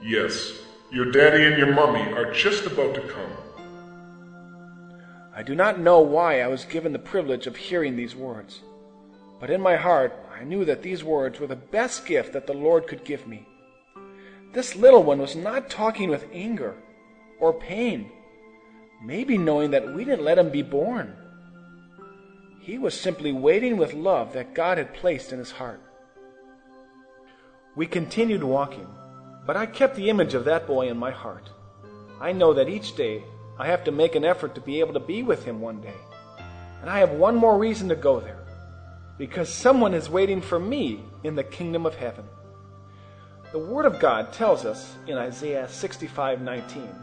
Yes, 0.00 0.52
your 0.92 1.10
daddy 1.10 1.44
and 1.44 1.58
your 1.58 1.72
mummy 1.72 2.12
are 2.12 2.32
just 2.32 2.66
about 2.66 2.94
to 2.94 3.00
come. 3.00 3.32
I 5.34 5.42
do 5.42 5.54
not 5.54 5.80
know 5.80 6.00
why 6.00 6.40
I 6.40 6.46
was 6.46 6.64
given 6.64 6.92
the 6.92 6.98
privilege 6.98 7.46
of 7.46 7.56
hearing 7.56 7.96
these 7.96 8.14
words, 8.14 8.62
but 9.40 9.50
in 9.50 9.60
my 9.60 9.76
heart 9.76 10.14
I 10.32 10.44
knew 10.44 10.64
that 10.64 10.82
these 10.82 11.02
words 11.02 11.40
were 11.40 11.48
the 11.48 11.56
best 11.56 12.06
gift 12.06 12.32
that 12.32 12.46
the 12.46 12.54
Lord 12.54 12.86
could 12.86 13.04
give 13.04 13.26
me. 13.26 13.46
This 14.52 14.76
little 14.76 15.02
one 15.02 15.18
was 15.18 15.34
not 15.34 15.68
talking 15.68 16.10
with 16.10 16.26
anger 16.32 16.76
or 17.40 17.52
pain, 17.52 18.10
maybe 19.02 19.36
knowing 19.36 19.72
that 19.72 19.94
we 19.94 20.04
didn't 20.04 20.24
let 20.24 20.38
him 20.38 20.50
be 20.50 20.62
born. 20.62 21.14
He 22.60 22.78
was 22.78 22.98
simply 22.98 23.32
waiting 23.32 23.76
with 23.76 23.94
love 23.94 24.32
that 24.32 24.54
God 24.54 24.78
had 24.78 24.94
placed 24.94 25.32
in 25.32 25.38
his 25.38 25.52
heart. 25.52 25.80
We 27.74 27.86
continued 27.86 28.44
walking, 28.44 28.86
but 29.48 29.56
I 29.56 29.64
kept 29.64 29.96
the 29.96 30.10
image 30.10 30.34
of 30.34 30.44
that 30.44 30.66
boy 30.66 30.90
in 30.90 30.98
my 30.98 31.10
heart. 31.10 31.48
I 32.20 32.32
know 32.32 32.52
that 32.52 32.68
each 32.68 32.94
day 32.96 33.24
I 33.58 33.68
have 33.68 33.82
to 33.84 33.90
make 33.90 34.14
an 34.14 34.22
effort 34.22 34.54
to 34.56 34.60
be 34.60 34.80
able 34.80 34.92
to 34.92 35.00
be 35.00 35.22
with 35.22 35.42
him 35.42 35.62
one 35.62 35.80
day. 35.80 35.96
And 36.82 36.90
I 36.90 36.98
have 36.98 37.12
one 37.12 37.34
more 37.34 37.56
reason 37.56 37.88
to 37.88 37.96
go 37.96 38.20
there 38.20 38.44
because 39.16 39.48
someone 39.48 39.94
is 39.94 40.10
waiting 40.10 40.42
for 40.42 40.58
me 40.58 41.00
in 41.24 41.34
the 41.34 41.44
kingdom 41.44 41.86
of 41.86 41.94
heaven. 41.94 42.26
The 43.50 43.58
Word 43.58 43.86
of 43.86 43.98
God 43.98 44.34
tells 44.34 44.66
us 44.66 44.94
in 45.06 45.16
Isaiah 45.16 45.66
65:19, 45.66 46.94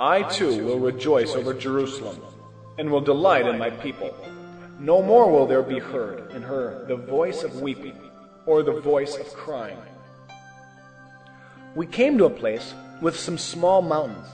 I 0.00 0.24
too 0.24 0.64
will 0.66 0.80
rejoice 0.80 1.36
over 1.36 1.54
Jerusalem 1.54 2.20
and 2.78 2.90
will 2.90 3.00
delight 3.00 3.46
in 3.46 3.58
my 3.58 3.70
people. 3.70 4.12
No 4.80 5.00
more 5.00 5.30
will 5.30 5.46
there 5.46 5.62
be 5.62 5.78
heard 5.78 6.32
in 6.32 6.42
her 6.42 6.84
the 6.88 6.96
voice 6.96 7.44
of 7.44 7.60
weeping 7.60 8.10
or 8.44 8.64
the 8.64 8.80
voice 8.80 9.16
of 9.16 9.32
crying. 9.34 9.78
We 11.74 11.86
came 11.86 12.18
to 12.18 12.26
a 12.26 12.30
place 12.30 12.74
with 13.00 13.18
some 13.18 13.38
small 13.38 13.82
mountains, 13.82 14.28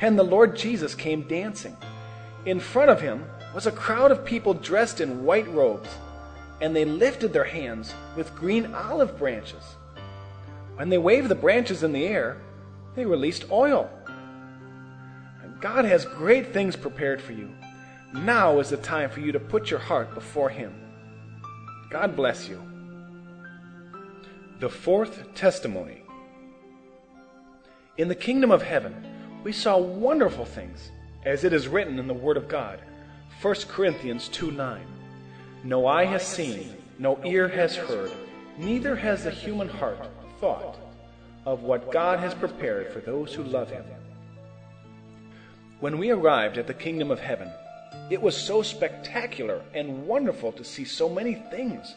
and 0.00 0.18
the 0.18 0.24
Lord 0.24 0.56
Jesus 0.56 0.94
came 0.94 1.22
dancing. 1.22 1.76
In 2.46 2.60
front 2.60 2.90
of 2.90 3.00
him 3.00 3.24
was 3.54 3.66
a 3.66 3.72
crowd 3.72 4.10
of 4.10 4.24
people 4.24 4.54
dressed 4.54 5.00
in 5.00 5.24
white 5.24 5.48
robes, 5.48 5.88
and 6.60 6.74
they 6.74 6.84
lifted 6.84 7.32
their 7.32 7.44
hands 7.44 7.94
with 8.16 8.34
green 8.34 8.74
olive 8.74 9.16
branches. 9.18 9.62
When 10.76 10.88
they 10.88 10.98
waved 10.98 11.28
the 11.28 11.34
branches 11.34 11.82
in 11.82 11.92
the 11.92 12.06
air, 12.06 12.38
they 12.94 13.06
released 13.06 13.50
oil. 13.50 13.88
God 15.60 15.86
has 15.86 16.04
great 16.04 16.52
things 16.52 16.76
prepared 16.76 17.22
for 17.22 17.32
you. 17.32 17.48
Now 18.12 18.58
is 18.58 18.68
the 18.68 18.76
time 18.76 19.08
for 19.08 19.20
you 19.20 19.32
to 19.32 19.40
put 19.40 19.70
your 19.70 19.80
heart 19.80 20.14
before 20.14 20.50
Him. 20.50 20.74
God 21.88 22.14
bless 22.14 22.48
you. 22.48 22.60
The 24.60 24.68
fourth 24.68 25.34
testimony. 25.34 26.03
In 27.96 28.08
the 28.08 28.14
kingdom 28.16 28.50
of 28.50 28.60
heaven, 28.60 29.06
we 29.44 29.52
saw 29.52 29.78
wonderful 29.78 30.44
things, 30.44 30.90
as 31.24 31.44
it 31.44 31.52
is 31.52 31.68
written 31.68 32.00
in 32.00 32.08
the 32.08 32.14
Word 32.14 32.36
of 32.36 32.48
God. 32.48 32.80
1 33.40 33.54
Corinthians 33.68 34.26
2 34.28 34.50
9. 34.50 34.84
No 35.62 35.86
eye 35.86 36.04
has 36.04 36.26
seen, 36.26 36.74
no 36.98 37.20
ear 37.24 37.46
has 37.46 37.76
heard, 37.76 38.10
neither 38.58 38.96
has 38.96 39.22
the 39.22 39.30
human 39.30 39.68
heart 39.68 40.08
thought 40.40 40.76
of 41.46 41.62
what 41.62 41.92
God 41.92 42.18
has 42.18 42.34
prepared 42.34 42.92
for 42.92 42.98
those 42.98 43.32
who 43.32 43.44
love 43.44 43.70
Him. 43.70 43.84
When 45.78 45.96
we 45.96 46.10
arrived 46.10 46.58
at 46.58 46.66
the 46.66 46.74
kingdom 46.74 47.12
of 47.12 47.20
heaven, 47.20 47.48
it 48.10 48.20
was 48.20 48.36
so 48.36 48.62
spectacular 48.62 49.62
and 49.72 50.04
wonderful 50.04 50.50
to 50.52 50.64
see 50.64 50.84
so 50.84 51.08
many 51.08 51.34
things, 51.48 51.94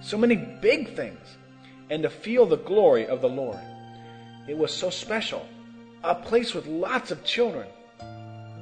so 0.00 0.16
many 0.16 0.36
big 0.36 0.94
things, 0.94 1.36
and 1.90 2.04
to 2.04 2.10
feel 2.10 2.46
the 2.46 2.56
glory 2.56 3.08
of 3.08 3.20
the 3.20 3.28
Lord. 3.28 3.58
It 4.46 4.56
was 4.56 4.72
so 4.72 4.90
special, 4.90 5.46
a 6.02 6.14
place 6.14 6.54
with 6.54 6.66
lots 6.66 7.10
of 7.10 7.24
children. 7.24 7.66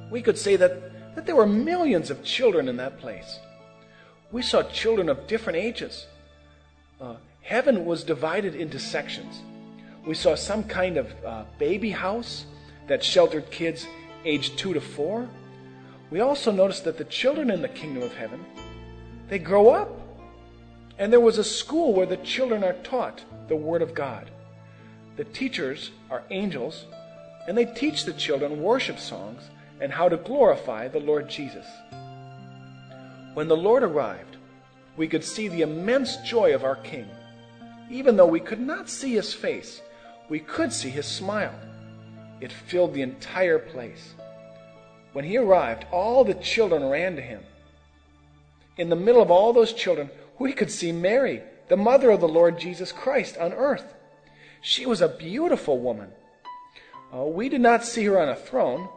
We 0.09 0.21
could 0.21 0.37
say 0.37 0.55
that, 0.55 1.15
that 1.15 1.25
there 1.25 1.35
were 1.35 1.47
millions 1.47 2.09
of 2.09 2.23
children 2.23 2.69
in 2.69 2.77
that 2.77 2.99
place. 2.99 3.39
We 4.31 4.41
saw 4.41 4.63
children 4.63 5.09
of 5.09 5.27
different 5.27 5.57
ages. 5.57 6.07
Uh, 7.01 7.15
heaven 7.41 7.85
was 7.85 8.03
divided 8.03 8.55
into 8.55 8.79
sections. 8.79 9.41
We 10.05 10.15
saw 10.15 10.35
some 10.35 10.63
kind 10.63 10.97
of 10.97 11.13
uh, 11.25 11.43
baby 11.59 11.91
house 11.91 12.45
that 12.87 13.03
sheltered 13.03 13.51
kids 13.51 13.87
aged 14.25 14.57
two 14.57 14.73
to 14.73 14.81
four. 14.81 15.29
We 16.09 16.21
also 16.21 16.51
noticed 16.51 16.83
that 16.85 16.97
the 16.97 17.05
children 17.05 17.49
in 17.49 17.61
the 17.61 17.69
kingdom 17.69 18.03
of 18.03 18.13
heaven, 18.13 18.45
they 19.29 19.39
grow 19.39 19.69
up. 19.69 19.89
And 20.99 21.11
there 21.11 21.19
was 21.19 21.37
a 21.37 21.43
school 21.43 21.93
where 21.93 22.05
the 22.05 22.17
children 22.17 22.63
are 22.63 22.75
taught 22.83 23.23
the 23.47 23.55
Word 23.55 23.81
of 23.81 23.93
God. 23.93 24.29
The 25.15 25.25
teachers 25.25 25.91
are 26.09 26.23
angels, 26.31 26.85
and 27.47 27.57
they 27.57 27.65
teach 27.65 28.03
the 28.03 28.13
children 28.13 28.61
worship 28.61 28.97
songs 28.97 29.43
and 29.79 29.91
how 29.91 30.09
to 30.09 30.17
glorify 30.17 30.87
the 30.87 30.99
Lord 30.99 31.29
Jesus. 31.29 31.67
When 33.33 33.47
the 33.47 33.57
Lord 33.57 33.83
arrived, 33.83 34.37
we 34.97 35.07
could 35.07 35.23
see 35.23 35.47
the 35.47 35.61
immense 35.61 36.17
joy 36.17 36.53
of 36.55 36.63
our 36.63 36.77
King. 36.77 37.07
Even 37.89 38.15
though 38.15 38.27
we 38.27 38.39
could 38.39 38.59
not 38.59 38.89
see 38.89 39.13
his 39.13 39.33
face, 39.33 39.81
we 40.29 40.39
could 40.39 40.71
see 40.71 40.89
his 40.89 41.05
smile. 41.05 41.53
It 42.41 42.51
filled 42.51 42.93
the 42.93 43.01
entire 43.01 43.59
place. 43.59 44.13
When 45.13 45.25
he 45.25 45.37
arrived, 45.37 45.85
all 45.91 46.23
the 46.23 46.33
children 46.35 46.89
ran 46.89 47.15
to 47.15 47.21
him. 47.21 47.43
In 48.77 48.89
the 48.89 48.95
middle 48.95 49.21
of 49.21 49.29
all 49.29 49.53
those 49.53 49.73
children, 49.73 50.09
we 50.39 50.53
could 50.53 50.71
see 50.71 50.91
Mary, 50.91 51.43
the 51.69 51.77
mother 51.77 52.09
of 52.09 52.19
the 52.19 52.27
Lord 52.27 52.59
Jesus 52.59 52.91
Christ 52.91 53.37
on 53.37 53.53
earth. 53.53 53.93
She 54.63 54.85
was 54.85 55.01
a 55.01 55.07
beautiful 55.07 55.79
woman. 55.79 56.09
Uh, 57.13 57.25
we 57.25 57.49
did 57.49 57.61
not 57.61 57.83
see 57.83 58.05
her 58.05 58.19
on 58.19 58.29
a 58.29 58.35
throne, 58.35 58.89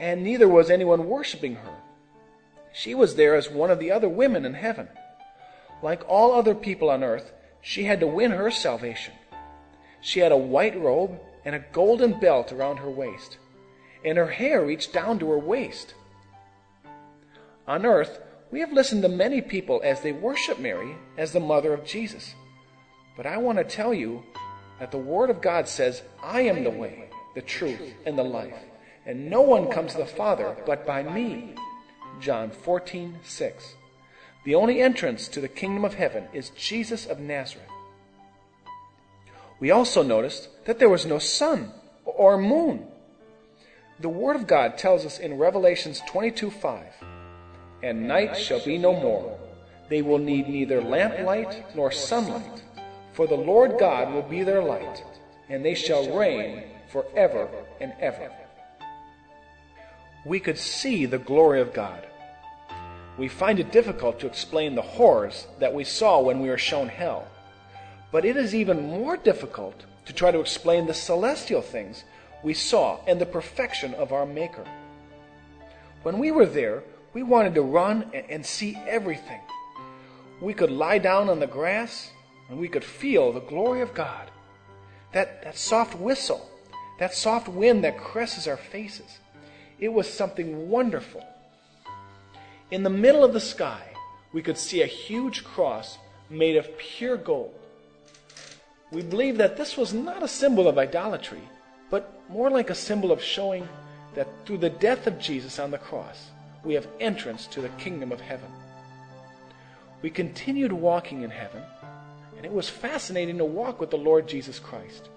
and 0.00 0.24
neither 0.24 0.48
was 0.48 0.70
anyone 0.70 1.06
worshiping 1.06 1.56
her. 1.56 1.76
She 2.72 2.94
was 2.94 3.14
there 3.14 3.36
as 3.36 3.48
one 3.48 3.70
of 3.70 3.78
the 3.78 3.92
other 3.92 4.08
women 4.08 4.44
in 4.44 4.54
heaven. 4.54 4.88
Like 5.82 6.02
all 6.08 6.32
other 6.32 6.54
people 6.54 6.90
on 6.90 7.04
earth, 7.04 7.32
she 7.60 7.84
had 7.84 8.00
to 8.00 8.06
win 8.06 8.32
her 8.32 8.50
salvation. 8.50 9.14
She 10.00 10.20
had 10.20 10.32
a 10.32 10.36
white 10.36 10.78
robe 10.80 11.20
and 11.44 11.54
a 11.54 11.64
golden 11.72 12.18
belt 12.18 12.52
around 12.52 12.78
her 12.78 12.90
waist 12.90 13.38
and 14.04 14.16
her 14.16 14.26
hair 14.26 14.64
reached 14.64 14.92
down 14.92 15.18
to 15.18 15.30
her 15.30 15.38
waist. 15.38 15.94
On 17.66 17.84
earth, 17.84 18.20
we 18.50 18.60
have 18.60 18.72
listened 18.72 19.02
to 19.02 19.08
many 19.08 19.40
people 19.40 19.80
as 19.84 20.00
they 20.00 20.12
worship 20.12 20.58
Mary 20.58 20.96
as 21.16 21.32
the 21.32 21.40
mother 21.40 21.72
of 21.72 21.84
Jesus. 21.84 22.34
But 23.16 23.26
I 23.26 23.36
want 23.36 23.58
to 23.58 23.64
tell 23.64 23.94
you 23.94 24.24
that 24.80 24.90
the 24.90 24.98
Word 24.98 25.30
of 25.30 25.40
God 25.40 25.68
says, 25.68 26.02
I 26.22 26.40
am 26.42 26.64
the 26.64 26.70
way, 26.70 27.08
the 27.36 27.42
truth, 27.42 27.80
and 28.04 28.18
the 28.18 28.24
life, 28.24 28.58
and 29.06 29.30
no 29.30 29.42
one 29.42 29.70
comes 29.70 29.92
to 29.92 29.98
the 29.98 30.06
Father 30.06 30.56
but 30.66 30.84
by 30.84 31.04
me. 31.04 31.54
John 32.20 32.50
14, 32.50 33.20
6. 33.22 33.74
The 34.44 34.54
only 34.56 34.82
entrance 34.82 35.28
to 35.28 35.40
the 35.40 35.48
kingdom 35.48 35.84
of 35.84 35.94
heaven 35.94 36.24
is 36.32 36.50
Jesus 36.50 37.06
of 37.06 37.20
Nazareth. 37.20 37.68
We 39.60 39.70
also 39.70 40.02
noticed 40.02 40.48
that 40.64 40.78
there 40.78 40.88
was 40.88 41.06
no 41.06 41.18
sun 41.18 41.72
or 42.04 42.36
moon 42.36 42.88
the 44.00 44.08
Word 44.08 44.34
of 44.34 44.46
God 44.46 44.78
tells 44.78 45.04
us 45.04 45.18
in 45.18 45.36
Revelations 45.36 46.00
22 46.08 46.50
5, 46.50 46.84
And 47.82 48.08
night 48.08 48.34
shall 48.34 48.64
be 48.64 48.78
no 48.78 48.94
more. 48.94 49.38
They 49.90 50.00
will 50.00 50.18
need 50.18 50.48
neither 50.48 50.80
lamplight 50.80 51.76
nor 51.76 51.92
sunlight, 51.92 52.62
for 53.12 53.26
the 53.26 53.36
Lord 53.36 53.78
God 53.78 54.12
will 54.12 54.22
be 54.22 54.42
their 54.42 54.62
light, 54.62 55.04
and 55.48 55.64
they 55.64 55.74
shall 55.74 56.16
reign 56.16 56.64
forever 56.88 57.48
and 57.80 57.92
ever. 58.00 58.30
We 60.24 60.40
could 60.40 60.58
see 60.58 61.06
the 61.06 61.18
glory 61.18 61.60
of 61.60 61.72
God. 61.72 62.06
We 63.18 63.28
find 63.28 63.58
it 63.58 63.72
difficult 63.72 64.20
to 64.20 64.26
explain 64.26 64.74
the 64.74 64.82
horrors 64.82 65.46
that 65.58 65.74
we 65.74 65.84
saw 65.84 66.20
when 66.20 66.40
we 66.40 66.48
were 66.48 66.58
shown 66.58 66.88
hell. 66.88 67.26
But 68.12 68.24
it 68.24 68.36
is 68.36 68.54
even 68.54 68.88
more 68.88 69.16
difficult 69.16 69.84
to 70.06 70.12
try 70.12 70.30
to 70.30 70.40
explain 70.40 70.86
the 70.86 70.94
celestial 70.94 71.62
things 71.62 72.04
we 72.42 72.54
saw 72.54 72.98
and 73.06 73.20
the 73.20 73.26
perfection 73.26 73.94
of 73.94 74.12
our 74.12 74.26
Maker. 74.26 74.64
When 76.02 76.18
we 76.18 76.30
were 76.30 76.46
there, 76.46 76.82
we 77.12 77.22
wanted 77.22 77.54
to 77.54 77.62
run 77.62 78.10
and 78.14 78.44
see 78.44 78.78
everything. 78.86 79.40
We 80.40 80.54
could 80.54 80.70
lie 80.70 80.98
down 80.98 81.28
on 81.28 81.40
the 81.40 81.46
grass 81.46 82.10
and 82.50 82.58
we 82.58 82.68
could 82.68 82.84
feel 82.84 83.32
the 83.32 83.40
glory 83.40 83.80
of 83.80 83.94
God. 83.94 84.30
That, 85.12 85.42
that 85.44 85.56
soft 85.56 85.98
whistle, 85.98 86.50
that 86.98 87.14
soft 87.14 87.48
wind 87.48 87.84
that 87.84 87.98
caresses 87.98 88.46
our 88.46 88.56
faces. 88.56 89.18
It 89.78 89.92
was 89.92 90.12
something 90.12 90.68
wonderful. 90.68 91.24
In 92.70 92.82
the 92.82 92.90
middle 92.90 93.24
of 93.24 93.32
the 93.32 93.40
sky, 93.40 93.82
we 94.32 94.42
could 94.42 94.58
see 94.58 94.82
a 94.82 94.86
huge 94.86 95.44
cross 95.44 95.98
made 96.28 96.56
of 96.56 96.76
pure 96.76 97.16
gold. 97.16 97.54
We 98.92 99.02
believe 99.02 99.38
that 99.38 99.56
this 99.56 99.76
was 99.76 99.94
not 99.94 100.22
a 100.22 100.28
symbol 100.28 100.68
of 100.68 100.78
idolatry, 100.78 101.42
but 101.88 102.20
more 102.28 102.50
like 102.50 102.70
a 102.70 102.74
symbol 102.74 103.10
of 103.12 103.22
showing 103.22 103.68
that 104.14 104.28
through 104.44 104.58
the 104.58 104.70
death 104.70 105.06
of 105.06 105.18
Jesus 105.18 105.58
on 105.58 105.70
the 105.70 105.78
cross, 105.78 106.30
we 106.64 106.74
have 106.74 106.86
entrance 106.98 107.46
to 107.48 107.60
the 107.60 107.68
kingdom 107.70 108.12
of 108.12 108.20
heaven. 108.20 108.50
We 110.02 110.10
continued 110.10 110.72
walking 110.72 111.22
in 111.22 111.30
heaven, 111.30 111.62
and 112.40 112.46
it 112.46 112.52
was 112.54 112.70
fascinating 112.70 113.36
to 113.36 113.44
walk 113.44 113.80
with 113.80 113.90
the 113.90 113.98
Lord 113.98 114.26
Jesus 114.26 114.58
Christ. 114.58 115.10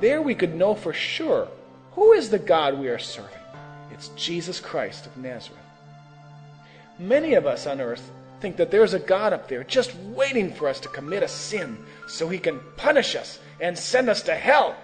There 0.00 0.20
we 0.20 0.34
could 0.34 0.56
know 0.56 0.74
for 0.74 0.92
sure 0.92 1.46
who 1.92 2.14
is 2.14 2.30
the 2.30 2.38
God 2.40 2.76
we 2.76 2.88
are 2.88 2.98
serving. 2.98 3.30
It's 3.92 4.08
Jesus 4.16 4.58
Christ 4.58 5.06
of 5.06 5.16
Nazareth. 5.16 5.62
Many 6.98 7.34
of 7.34 7.46
us 7.46 7.68
on 7.68 7.80
earth 7.80 8.10
think 8.40 8.56
that 8.56 8.72
there's 8.72 8.92
a 8.92 8.98
God 8.98 9.32
up 9.32 9.46
there 9.46 9.62
just 9.62 9.94
waiting 10.16 10.52
for 10.52 10.66
us 10.66 10.80
to 10.80 10.88
commit 10.88 11.22
a 11.22 11.28
sin 11.28 11.78
so 12.08 12.28
he 12.28 12.40
can 12.40 12.58
punish 12.76 13.14
us 13.14 13.38
and 13.60 13.78
send 13.78 14.08
us 14.08 14.22
to 14.22 14.34
hell. 14.34 14.74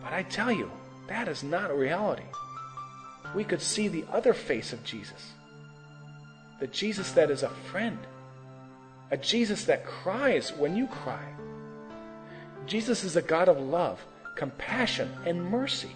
But 0.00 0.12
I 0.12 0.22
tell 0.22 0.52
you, 0.52 0.70
that 1.08 1.26
is 1.26 1.42
not 1.42 1.72
a 1.72 1.74
reality. 1.74 2.30
We 3.34 3.42
could 3.42 3.60
see 3.60 3.88
the 3.88 4.04
other 4.12 4.34
face 4.34 4.72
of 4.72 4.84
Jesus 4.84 5.32
the 6.60 6.68
Jesus 6.68 7.10
that 7.12 7.30
is 7.30 7.42
a 7.42 7.48
friend, 7.48 7.98
a 9.10 9.16
Jesus 9.16 9.64
that 9.64 9.86
cries 9.86 10.52
when 10.52 10.76
you 10.76 10.86
cry. 10.86 11.24
Jesus 12.66 13.04
is 13.04 13.16
a 13.16 13.22
God 13.22 13.48
of 13.48 13.58
love, 13.58 14.04
compassion, 14.36 15.10
and 15.24 15.50
mercy. 15.50 15.92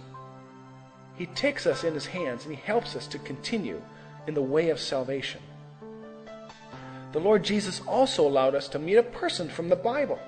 He 1.17 1.27
takes 1.27 1.67
us 1.67 1.85
in 1.85 1.95
his 1.95 2.07
hands 2.07 2.45
and 2.45 2.55
he 2.55 2.61
helps 2.61 2.97
us 2.97 3.07
to 3.09 3.19
continue 3.19 3.83
in 4.27 4.35
the 4.35 4.43
way 4.43 4.71
of 4.71 4.81
salvation. 4.81 5.41
The 7.13 7.21
Lord 7.21 7.45
Jesus 7.45 7.83
also 7.87 8.27
allowed 8.27 8.55
us 8.55 8.69
to 8.69 8.79
meet 8.79 8.97
a 8.97 9.03
person 9.03 9.49
from 9.49 9.69
the 9.69 9.77
Bible. 9.77 10.19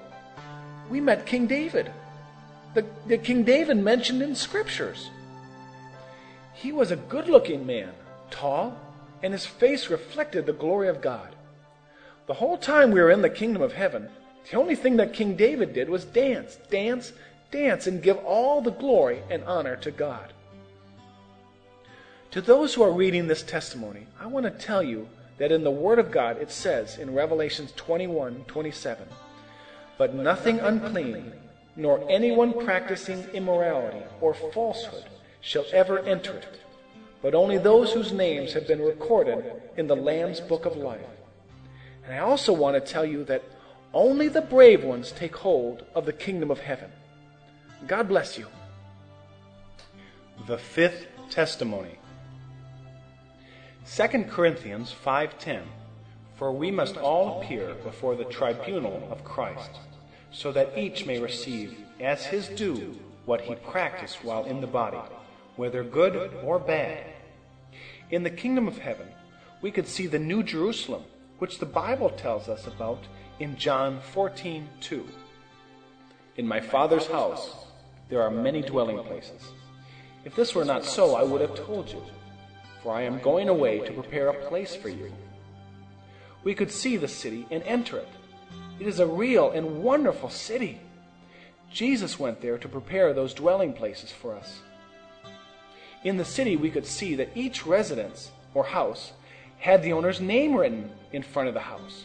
We 0.90 1.00
met 1.00 1.24
King 1.24 1.46
David 1.46 1.90
the, 2.74 2.84
the 3.06 3.18
King 3.18 3.44
David 3.44 3.78
mentioned 3.78 4.20
in 4.20 4.34
scriptures. 4.34 5.10
He 6.52 6.72
was 6.72 6.90
a 6.90 6.96
good 6.96 7.28
looking 7.28 7.66
man, 7.66 7.92
tall, 8.30 8.76
and 9.22 9.32
his 9.32 9.46
face 9.46 9.88
reflected 9.88 10.44
the 10.44 10.52
glory 10.52 10.88
of 10.88 11.00
God. 11.00 11.33
The 12.26 12.34
whole 12.34 12.56
time 12.56 12.90
we 12.90 13.00
were 13.00 13.10
in 13.10 13.22
the 13.22 13.28
kingdom 13.30 13.60
of 13.60 13.74
heaven, 13.74 14.08
the 14.50 14.56
only 14.56 14.74
thing 14.74 14.96
that 14.96 15.12
King 15.12 15.36
David 15.36 15.74
did 15.74 15.90
was 15.90 16.04
dance, 16.04 16.58
dance, 16.70 17.12
dance, 17.50 17.86
and 17.86 18.02
give 18.02 18.16
all 18.18 18.62
the 18.62 18.70
glory 18.70 19.20
and 19.30 19.44
honor 19.44 19.76
to 19.76 19.90
God. 19.90 20.32
To 22.30 22.40
those 22.40 22.74
who 22.74 22.82
are 22.82 22.92
reading 22.92 23.26
this 23.26 23.42
testimony, 23.42 24.06
I 24.18 24.26
want 24.26 24.44
to 24.44 24.50
tell 24.50 24.82
you 24.82 25.06
that 25.38 25.52
in 25.52 25.64
the 25.64 25.70
Word 25.70 25.98
of 25.98 26.10
God 26.10 26.40
it 26.40 26.50
says 26.50 26.98
in 26.98 27.14
Revelations 27.14 27.72
21 27.76 28.44
27, 28.46 29.06
But 29.98 30.14
nothing 30.14 30.60
unclean 30.60 31.32
nor 31.76 32.04
anyone 32.10 32.52
practicing 32.64 33.22
immorality 33.34 34.02
or 34.20 34.32
falsehood 34.34 35.04
shall 35.40 35.64
ever 35.72 35.98
enter 36.00 36.32
it, 36.32 36.60
but 37.20 37.34
only 37.34 37.58
those 37.58 37.92
whose 37.92 38.12
names 38.12 38.52
have 38.52 38.66
been 38.66 38.80
recorded 38.80 39.44
in 39.76 39.86
the 39.86 39.96
Lamb's 39.96 40.40
book 40.40 40.64
of 40.64 40.76
life. 40.76 41.00
And 42.04 42.14
I 42.14 42.18
also 42.18 42.52
want 42.52 42.74
to 42.76 42.92
tell 42.92 43.04
you 43.04 43.24
that 43.24 43.42
only 43.92 44.28
the 44.28 44.40
brave 44.40 44.84
ones 44.84 45.12
take 45.12 45.36
hold 45.36 45.84
of 45.94 46.06
the 46.06 46.12
kingdom 46.12 46.50
of 46.50 46.58
heaven. 46.58 46.90
God 47.86 48.08
bless 48.08 48.36
you. 48.38 48.46
The 50.46 50.58
fifth 50.58 51.06
testimony. 51.30 51.98
2 53.86 54.24
Corinthians 54.30 54.94
5:10 55.04 55.62
For 56.36 56.50
we 56.52 56.70
must 56.70 56.96
all 56.96 57.40
appear 57.40 57.74
before 57.74 58.16
the 58.16 58.24
tribunal 58.24 59.08
of 59.10 59.24
Christ 59.24 59.70
so 60.32 60.50
that 60.52 60.76
each 60.76 61.06
may 61.06 61.20
receive 61.20 61.78
as 62.00 62.26
his 62.26 62.48
due 62.48 62.98
what 63.24 63.42
he 63.42 63.54
practiced 63.54 64.24
while 64.24 64.44
in 64.44 64.60
the 64.60 64.66
body, 64.66 64.98
whether 65.56 65.84
good 65.84 66.32
or 66.42 66.58
bad. 66.58 67.06
In 68.10 68.22
the 68.22 68.30
kingdom 68.30 68.66
of 68.66 68.78
heaven, 68.78 69.08
we 69.62 69.70
could 69.70 69.86
see 69.86 70.06
the 70.06 70.18
new 70.18 70.42
Jerusalem, 70.42 71.04
which 71.38 71.58
the 71.58 71.66
Bible 71.66 72.10
tells 72.10 72.48
us 72.48 72.66
about 72.66 73.04
in 73.38 73.56
John 73.56 74.00
14 74.12 74.68
2. 74.80 75.08
In 76.36 76.46
my 76.46 76.60
Father's 76.60 77.06
house 77.06 77.64
there 78.08 78.22
are 78.22 78.30
many 78.30 78.62
dwelling 78.62 79.02
places. 79.04 79.42
If 80.24 80.34
this 80.34 80.54
were 80.54 80.64
not 80.64 80.84
so, 80.84 81.14
I 81.14 81.22
would 81.22 81.40
have 81.40 81.54
told 81.54 81.90
you, 81.90 82.02
for 82.82 82.94
I 82.94 83.02
am 83.02 83.18
going 83.18 83.48
away 83.48 83.80
to 83.80 83.92
prepare 83.92 84.28
a 84.28 84.48
place 84.48 84.74
for 84.74 84.88
you. 84.88 85.12
We 86.44 86.54
could 86.54 86.70
see 86.70 86.96
the 86.96 87.08
city 87.08 87.46
and 87.50 87.62
enter 87.64 87.98
it. 87.98 88.08
It 88.78 88.86
is 88.86 89.00
a 89.00 89.06
real 89.06 89.50
and 89.50 89.82
wonderful 89.82 90.30
city. 90.30 90.80
Jesus 91.70 92.18
went 92.18 92.40
there 92.40 92.58
to 92.58 92.68
prepare 92.68 93.12
those 93.12 93.34
dwelling 93.34 93.72
places 93.72 94.12
for 94.12 94.34
us. 94.34 94.60
In 96.04 96.16
the 96.18 96.24
city, 96.24 96.56
we 96.56 96.70
could 96.70 96.86
see 96.86 97.14
that 97.14 97.34
each 97.34 97.66
residence 97.66 98.30
or 98.52 98.64
house 98.64 99.12
had 99.58 99.82
the 99.82 99.92
owner's 99.92 100.20
name 100.20 100.54
written 100.54 100.90
in 101.12 101.22
front 101.22 101.48
of 101.48 101.54
the 101.54 101.60
house. 101.60 102.04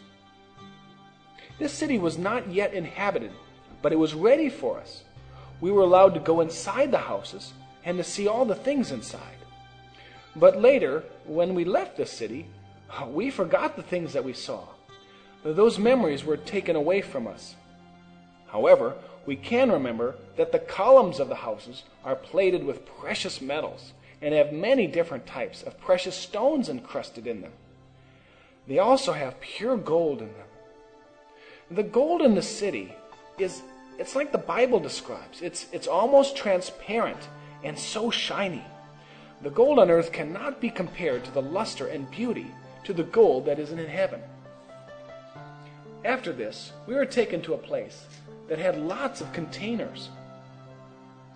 This 1.57 1.73
city 1.73 1.97
was 1.97 2.17
not 2.17 2.49
yet 2.49 2.73
inhabited, 2.73 3.31
but 3.81 3.91
it 3.91 3.97
was 3.97 4.13
ready 4.13 4.49
for 4.49 4.79
us. 4.79 5.03
We 5.61 5.71
were 5.71 5.81
allowed 5.81 6.13
to 6.13 6.19
go 6.21 6.39
inside 6.39 6.91
the 6.91 6.97
houses 6.97 7.53
and 7.83 7.97
to 7.97 8.03
see 8.03 8.27
all 8.27 8.45
the 8.45 8.55
things 8.55 8.91
inside. 8.91 9.35
But 10.35 10.61
later, 10.61 11.03
when 11.25 11.53
we 11.53 11.65
left 11.65 11.97
the 11.97 12.05
city, 12.05 12.45
we 13.07 13.29
forgot 13.29 13.75
the 13.75 13.83
things 13.83 14.13
that 14.13 14.23
we 14.23 14.33
saw. 14.33 14.63
Those 15.43 15.79
memories 15.79 16.23
were 16.23 16.37
taken 16.37 16.75
away 16.75 17.01
from 17.01 17.27
us. 17.27 17.55
However, 18.47 18.95
we 19.25 19.35
can 19.35 19.71
remember 19.71 20.15
that 20.37 20.51
the 20.51 20.59
columns 20.59 21.19
of 21.19 21.29
the 21.29 21.35
houses 21.35 21.83
are 22.03 22.15
plated 22.15 22.63
with 22.63 22.85
precious 22.85 23.41
metals 23.41 23.93
and 24.21 24.33
have 24.33 24.51
many 24.51 24.87
different 24.87 25.25
types 25.25 25.63
of 25.63 25.79
precious 25.79 26.15
stones 26.15 26.69
encrusted 26.69 27.25
in 27.25 27.41
them. 27.41 27.53
They 28.67 28.79
also 28.79 29.13
have 29.13 29.39
pure 29.39 29.77
gold 29.77 30.21
in 30.21 30.27
them. 30.27 30.47
The 31.71 31.83
gold 31.83 32.21
in 32.21 32.35
the 32.35 32.41
city 32.41 32.93
is 33.37 33.61
it's 33.97 34.15
like 34.15 34.31
the 34.31 34.37
Bible 34.37 34.79
describes. 34.79 35.41
It's 35.41 35.67
it's 35.71 35.87
almost 35.87 36.35
transparent 36.35 37.27
and 37.63 37.77
so 37.77 38.09
shiny. 38.09 38.63
The 39.41 39.49
gold 39.49 39.79
on 39.79 39.89
earth 39.89 40.11
cannot 40.11 40.59
be 40.59 40.69
compared 40.69 41.23
to 41.25 41.31
the 41.31 41.41
luster 41.41 41.87
and 41.87 42.09
beauty 42.11 42.47
to 42.83 42.93
the 42.93 43.03
gold 43.03 43.45
that 43.45 43.59
is 43.59 43.71
in 43.71 43.77
heaven. 43.77 44.21
After 46.03 46.31
this, 46.31 46.73
we 46.87 46.95
were 46.95 47.05
taken 47.05 47.41
to 47.41 47.53
a 47.53 47.57
place 47.57 48.05
that 48.47 48.59
had 48.59 48.77
lots 48.77 49.21
of 49.21 49.31
containers. 49.33 50.09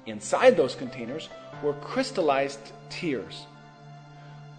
Inside 0.06 0.58
those 0.58 0.76
containers 0.76 1.30
were 1.64 1.74
crystallized 1.74 2.74
tears. 2.90 3.48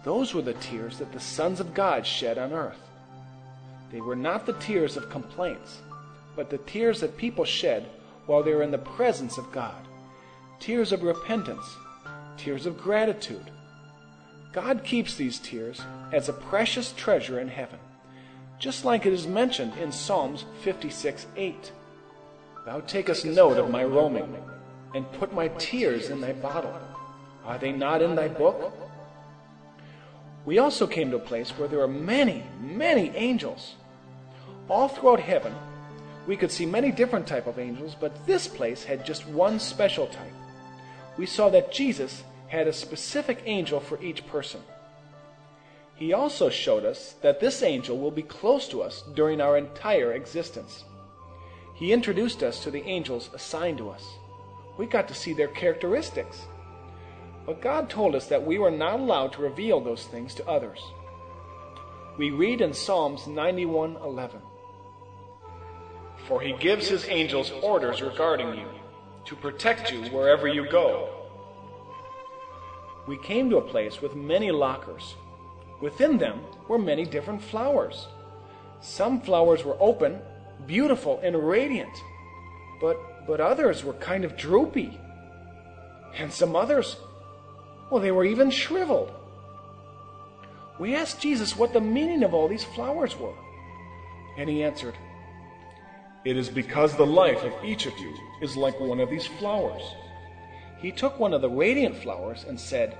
Those 0.03 0.33
were 0.33 0.41
the 0.41 0.53
tears 0.55 0.97
that 0.97 1.11
the 1.13 1.19
sons 1.19 1.59
of 1.59 1.73
God 1.73 2.05
shed 2.05 2.37
on 2.37 2.51
earth. 2.51 2.81
They 3.91 4.01
were 4.01 4.15
not 4.15 4.45
the 4.45 4.53
tears 4.53 4.97
of 4.97 5.09
complaints, 5.09 5.81
but 6.35 6.49
the 6.49 6.57
tears 6.59 6.99
that 6.99 7.17
people 7.17 7.45
shed 7.45 7.85
while 8.25 8.43
they 8.43 8.53
were 8.53 8.63
in 8.63 8.71
the 8.71 8.77
presence 8.77 9.37
of 9.37 9.51
God. 9.51 9.87
Tears 10.59 10.91
of 10.91 11.03
repentance, 11.03 11.65
tears 12.37 12.65
of 12.65 12.81
gratitude. 12.81 13.51
God 14.51 14.83
keeps 14.83 15.15
these 15.15 15.39
tears 15.39 15.81
as 16.11 16.27
a 16.27 16.33
precious 16.33 16.91
treasure 16.93 17.39
in 17.39 17.47
heaven, 17.47 17.79
just 18.57 18.85
like 18.85 19.05
it 19.05 19.13
is 19.13 19.27
mentioned 19.27 19.73
in 19.77 19.91
Psalms 19.91 20.45
56 20.61 21.27
8. 21.35 21.71
Thou 22.65 22.79
takest 22.81 23.25
note 23.25 23.57
of 23.57 23.69
my 23.69 23.83
roaming, 23.83 24.35
and 24.95 25.11
put 25.13 25.33
my 25.33 25.49
tears 25.59 26.09
in 26.09 26.21
thy 26.21 26.33
bottle. 26.33 26.73
Are 27.45 27.57
they 27.57 27.71
not 27.71 28.01
in 28.01 28.15
thy 28.15 28.27
book? 28.27 28.73
We 30.45 30.59
also 30.59 30.87
came 30.87 31.11
to 31.11 31.17
a 31.17 31.19
place 31.19 31.51
where 31.51 31.67
there 31.67 31.79
were 31.79 31.87
many, 31.87 32.43
many 32.61 33.09
angels. 33.15 33.75
All 34.69 34.87
throughout 34.87 35.19
heaven, 35.19 35.53
we 36.27 36.37
could 36.37 36.51
see 36.51 36.65
many 36.65 36.91
different 36.91 37.27
type 37.27 37.47
of 37.47 37.59
angels, 37.59 37.95
but 37.99 38.25
this 38.25 38.47
place 38.47 38.83
had 38.83 39.05
just 39.05 39.27
one 39.27 39.59
special 39.59 40.07
type. 40.07 40.33
We 41.17 41.25
saw 41.25 41.49
that 41.49 41.71
Jesus 41.71 42.23
had 42.47 42.67
a 42.67 42.73
specific 42.73 43.41
angel 43.45 43.79
for 43.79 44.01
each 44.03 44.25
person. 44.27 44.61
He 45.95 46.13
also 46.13 46.49
showed 46.49 46.83
us 46.83 47.15
that 47.21 47.39
this 47.39 47.63
angel 47.63 47.97
will 47.97 48.11
be 48.11 48.21
close 48.21 48.67
to 48.69 48.81
us 48.81 49.03
during 49.13 49.39
our 49.39 49.57
entire 49.57 50.13
existence. 50.13 50.83
He 51.75 51.93
introduced 51.93 52.43
us 52.43 52.61
to 52.63 52.71
the 52.71 52.83
angels 52.83 53.29
assigned 53.33 53.77
to 53.79 53.89
us. 53.89 54.03
We 54.77 54.87
got 54.87 55.07
to 55.07 55.13
see 55.13 55.33
their 55.33 55.47
characteristics. 55.47 56.47
But 57.45 57.61
God 57.61 57.89
told 57.89 58.15
us 58.15 58.27
that 58.27 58.45
we 58.45 58.57
were 58.57 58.71
not 58.71 58.99
allowed 58.99 59.33
to 59.33 59.41
reveal 59.41 59.79
those 59.79 60.05
things 60.05 60.33
to 60.35 60.47
others. 60.47 60.81
We 62.17 62.31
read 62.31 62.61
in 62.61 62.73
Psalms 62.73 63.27
91:11. 63.27 64.41
For 66.27 66.41
he 66.41 66.53
gives 66.53 66.87
his 66.87 67.07
angels 67.07 67.51
orders 67.61 68.01
regarding 68.01 68.55
you, 68.55 68.67
to 69.25 69.35
protect 69.35 69.91
you 69.91 70.01
wherever 70.09 70.47
you 70.47 70.67
go. 70.69 71.09
We 73.07 73.17
came 73.17 73.49
to 73.51 73.57
a 73.57 73.61
place 73.61 74.01
with 74.01 74.15
many 74.15 74.49
lockers. 74.49 75.15
Within 75.81 76.17
them 76.17 76.41
were 76.67 76.79
many 76.79 77.05
different 77.05 77.41
flowers. 77.41 78.07
Some 78.81 79.21
flowers 79.21 79.63
were 79.63 79.77
open, 79.79 80.19
beautiful, 80.65 81.19
and 81.21 81.35
radiant, 81.35 81.95
but, 82.81 82.97
but 83.27 83.39
others 83.39 83.83
were 83.83 83.93
kind 83.93 84.25
of 84.25 84.37
droopy. 84.37 84.99
And 86.15 86.31
some 86.31 86.55
others, 86.55 86.97
well, 87.89 88.01
they 88.01 88.11
were 88.11 88.25
even 88.25 88.49
shriveled. 88.49 89.11
We 90.79 90.95
asked 90.95 91.21
Jesus 91.21 91.55
what 91.55 91.73
the 91.73 91.81
meaning 91.81 92.23
of 92.23 92.33
all 92.33 92.47
these 92.47 92.63
flowers 92.63 93.17
were. 93.17 93.33
And 94.37 94.49
he 94.49 94.63
answered, 94.63 94.95
It 96.25 96.35
is 96.35 96.49
because 96.49 96.95
the 96.95 97.05
life 97.05 97.43
of 97.43 97.63
each 97.63 97.85
of 97.85 97.97
you 97.97 98.13
is 98.41 98.57
like 98.57 98.79
one 98.79 98.99
of 98.99 99.09
these 99.09 99.27
flowers. 99.27 99.83
He 100.77 100.91
took 100.91 101.17
one 101.19 101.33
of 101.33 101.41
the 101.41 101.49
radiant 101.49 101.95
flowers 101.95 102.43
and 102.47 102.59
said, 102.59 102.97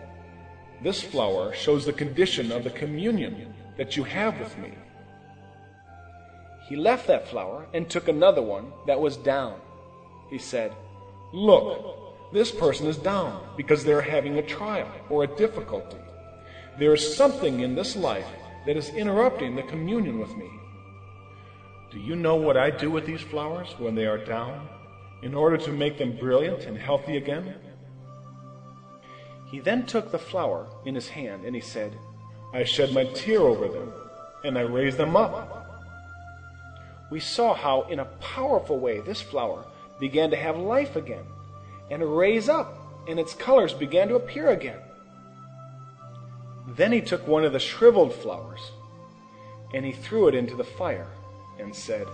This 0.82 1.02
flower 1.02 1.54
shows 1.54 1.86
the 1.86 1.94
condition 1.94 2.52
of 2.52 2.64
the 2.64 2.70
communion 2.70 3.54
that 3.78 3.98
you 3.98 4.04
have 4.04 4.40
with 4.40 4.58
me. 4.58 4.72
He 6.70 6.76
left 6.76 7.08
that 7.08 7.28
flower 7.28 7.68
and 7.74 7.90
took 7.90 8.08
another 8.08 8.42
one 8.42 8.72
that 8.88 9.00
was 9.00 9.18
down. 9.18 9.60
He 10.30 10.38
said, 10.38 10.74
Look, 11.34 12.05
this 12.32 12.52
person 12.52 12.88
is 12.88 12.98
down 12.98 13.42
because 13.56 13.84
they 13.84 13.94
are 13.94 14.02
having 14.02 14.38
a 14.38 14.42
trial 14.42 14.90
or 15.10 15.24
a 15.24 15.36
difficulty. 15.36 15.98
There 16.78 16.94
is 16.94 17.16
something 17.16 17.62
in 17.62 17.76
this 17.76 17.96
life 17.96 18.28
that 18.66 18.76
is 18.76 18.90
interrupting 18.90 19.56
the 19.56 19.64
communion 19.64 20.20
with 20.20 20.36
me. 20.36 20.50
Do 21.92 22.00
you 22.00 22.16
know 22.16 22.36
what 22.36 22.58
I 22.58 22.72
do 22.72 22.92
with 22.92 23.06
these 23.06 23.22
flowers 23.22 23.76
when 23.78 23.96
they 23.96 24.06
are 24.06 24.18
down 24.18 24.68
in 25.22 25.34
order 25.34 25.58
to 25.58 25.72
make 25.72 25.98
them 25.98 26.18
brilliant 26.18 26.66
and 26.66 26.78
healthy 26.78 27.16
again? 27.18 27.56
He 29.46 29.60
then 29.60 29.86
took 29.86 30.12
the 30.12 30.20
flower 30.20 30.68
in 30.86 30.96
his 30.96 31.08
hand 31.08 31.46
and 31.46 31.56
he 31.56 31.62
said, 31.62 31.98
I 32.54 32.64
shed 32.64 32.92
my 32.92 33.06
tear 33.06 33.42
over 33.42 33.68
them 33.68 33.94
and 34.44 34.58
I 34.58 34.62
raise 34.62 34.98
them 34.98 35.16
up. 35.16 35.62
We 37.10 37.20
saw 37.20 37.54
how, 37.54 37.84
in 37.84 38.00
a 38.00 38.06
powerful 38.06 38.80
way, 38.80 39.00
this 39.00 39.22
flower 39.22 39.64
began 40.00 40.32
to 40.32 40.36
have 40.36 40.58
life 40.58 40.96
again 40.96 41.24
and 41.90 42.18
raise 42.18 42.50
up, 42.50 43.06
and 43.08 43.20
its 43.20 43.34
colors 43.34 43.74
began 43.74 44.08
to 44.08 44.16
appear 44.16 44.50
again. 44.50 44.80
Then 46.68 46.92
he 46.92 47.02
took 47.02 47.28
one 47.28 47.46
of 47.46 47.54
the 47.54 47.60
shriveled 47.60 48.14
flowers 48.14 48.72
and 49.74 49.86
he 49.86 49.92
threw 49.92 50.28
it 50.28 50.36
into 50.36 50.56
the 50.56 50.64
fire 50.64 51.08
and 51.60 51.76
said, 51.76 52.08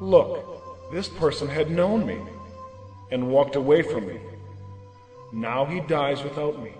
Look, 0.00 0.92
this 0.92 1.08
person 1.08 1.48
had 1.48 1.70
known 1.70 2.06
me 2.06 2.18
and 3.10 3.30
walked 3.30 3.56
away 3.56 3.82
from 3.82 4.06
me. 4.06 4.20
Now 5.32 5.64
he 5.64 5.80
dies 5.80 6.22
without 6.22 6.62
me 6.62 6.72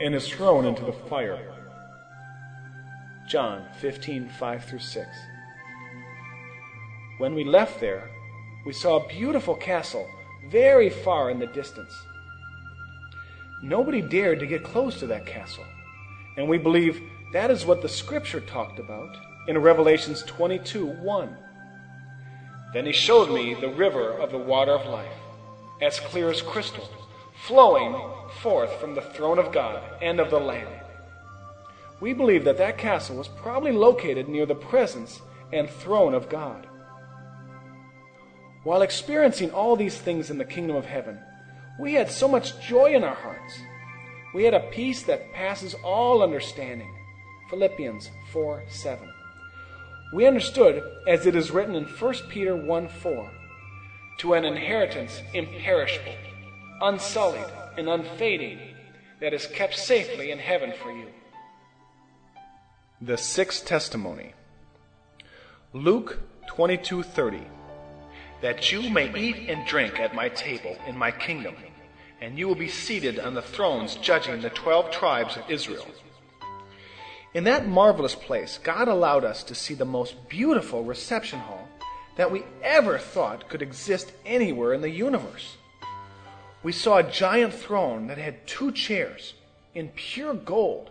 and 0.00 0.14
is 0.14 0.28
thrown 0.28 0.64
into 0.64 0.84
the 0.84 0.92
fire. 0.92 1.54
John 3.28 3.66
15, 3.80 4.28
5 4.28 4.64
through 4.64 4.78
6. 4.78 5.06
When 7.18 7.34
we 7.34 7.44
left 7.44 7.80
there, 7.80 8.10
we 8.64 8.72
saw 8.72 8.96
a 8.96 9.08
beautiful 9.08 9.54
castle 9.54 10.08
very 10.50 10.90
far 10.90 11.30
in 11.30 11.38
the 11.38 11.46
distance. 11.46 11.94
Nobody 13.62 14.00
dared 14.00 14.40
to 14.40 14.46
get 14.46 14.62
close 14.62 15.00
to 15.00 15.06
that 15.08 15.26
castle, 15.26 15.64
and 16.36 16.48
we 16.48 16.58
believe 16.58 17.02
that 17.32 17.50
is 17.50 17.66
what 17.66 17.82
the 17.82 17.88
scripture 17.88 18.40
talked 18.40 18.78
about 18.78 19.16
in 19.48 19.58
Revelations 19.58 20.22
22 20.22 20.86
1. 20.86 21.36
Then 22.72 22.86
he 22.86 22.92
showed 22.92 23.30
me 23.30 23.54
the 23.54 23.68
river 23.68 24.12
of 24.12 24.30
the 24.30 24.38
water 24.38 24.72
of 24.72 24.86
life, 24.86 25.18
as 25.82 25.98
clear 25.98 26.30
as 26.30 26.40
crystal, 26.40 26.88
flowing 27.46 27.96
forth 28.40 28.72
from 28.74 28.94
the 28.94 29.02
throne 29.02 29.38
of 29.38 29.52
God 29.52 29.82
and 30.00 30.20
of 30.20 30.30
the 30.30 30.38
Lamb. 30.38 30.68
We 32.00 32.12
believe 32.12 32.44
that 32.44 32.58
that 32.58 32.78
castle 32.78 33.16
was 33.16 33.26
probably 33.26 33.72
located 33.72 34.28
near 34.28 34.46
the 34.46 34.54
presence 34.54 35.20
and 35.52 35.68
throne 35.68 36.14
of 36.14 36.28
God. 36.28 36.67
While 38.68 38.82
experiencing 38.82 39.50
all 39.50 39.76
these 39.76 39.96
things 39.96 40.28
in 40.28 40.36
the 40.36 40.44
kingdom 40.44 40.76
of 40.76 40.84
heaven, 40.84 41.18
we 41.80 41.94
had 41.94 42.10
so 42.10 42.28
much 42.28 42.60
joy 42.60 42.92
in 42.92 43.02
our 43.02 43.14
hearts. 43.14 43.58
We 44.34 44.44
had 44.44 44.52
a 44.52 44.68
peace 44.68 45.04
that 45.04 45.32
passes 45.32 45.72
all 45.82 46.22
understanding. 46.22 46.94
Philippians 47.48 48.10
4 48.30 48.64
7. 48.68 49.08
We 50.12 50.26
understood, 50.26 50.82
as 51.08 51.24
it 51.24 51.34
is 51.34 51.50
written 51.50 51.76
in 51.76 51.84
1 51.84 52.14
Peter 52.28 52.54
1 52.54 52.88
4, 52.88 53.30
to 54.18 54.34
an 54.34 54.44
inheritance 54.44 55.22
imperishable, 55.32 56.18
unsullied, 56.82 57.50
and 57.78 57.88
unfading, 57.88 58.58
that 59.22 59.32
is 59.32 59.46
kept 59.46 59.78
safely 59.78 60.30
in 60.30 60.38
heaven 60.38 60.74
for 60.82 60.92
you. 60.92 61.06
The 63.00 63.16
sixth 63.16 63.64
testimony. 63.64 64.34
Luke 65.72 66.18
22:30 66.50 67.57
That 68.40 68.70
you 68.70 68.88
may 68.90 69.14
eat 69.16 69.48
and 69.48 69.66
drink 69.66 69.98
at 69.98 70.14
my 70.14 70.28
table 70.28 70.76
in 70.86 70.96
my 70.96 71.10
kingdom, 71.10 71.56
and 72.20 72.38
you 72.38 72.46
will 72.46 72.54
be 72.54 72.68
seated 72.68 73.18
on 73.18 73.34
the 73.34 73.42
thrones 73.42 73.96
judging 73.96 74.40
the 74.40 74.50
12 74.50 74.90
tribes 74.90 75.36
of 75.36 75.50
Israel. 75.50 75.86
In 77.34 77.44
that 77.44 77.66
marvelous 77.66 78.14
place, 78.14 78.58
God 78.62 78.88
allowed 78.88 79.24
us 79.24 79.42
to 79.44 79.54
see 79.54 79.74
the 79.74 79.84
most 79.84 80.28
beautiful 80.28 80.84
reception 80.84 81.40
hall 81.40 81.68
that 82.16 82.32
we 82.32 82.42
ever 82.62 82.98
thought 82.98 83.48
could 83.48 83.62
exist 83.62 84.12
anywhere 84.24 84.72
in 84.72 84.80
the 84.80 84.90
universe. 84.90 85.56
We 86.62 86.72
saw 86.72 86.98
a 86.98 87.10
giant 87.10 87.54
throne 87.54 88.08
that 88.08 88.18
had 88.18 88.46
two 88.46 88.72
chairs 88.72 89.34
in 89.74 89.88
pure 89.90 90.34
gold 90.34 90.90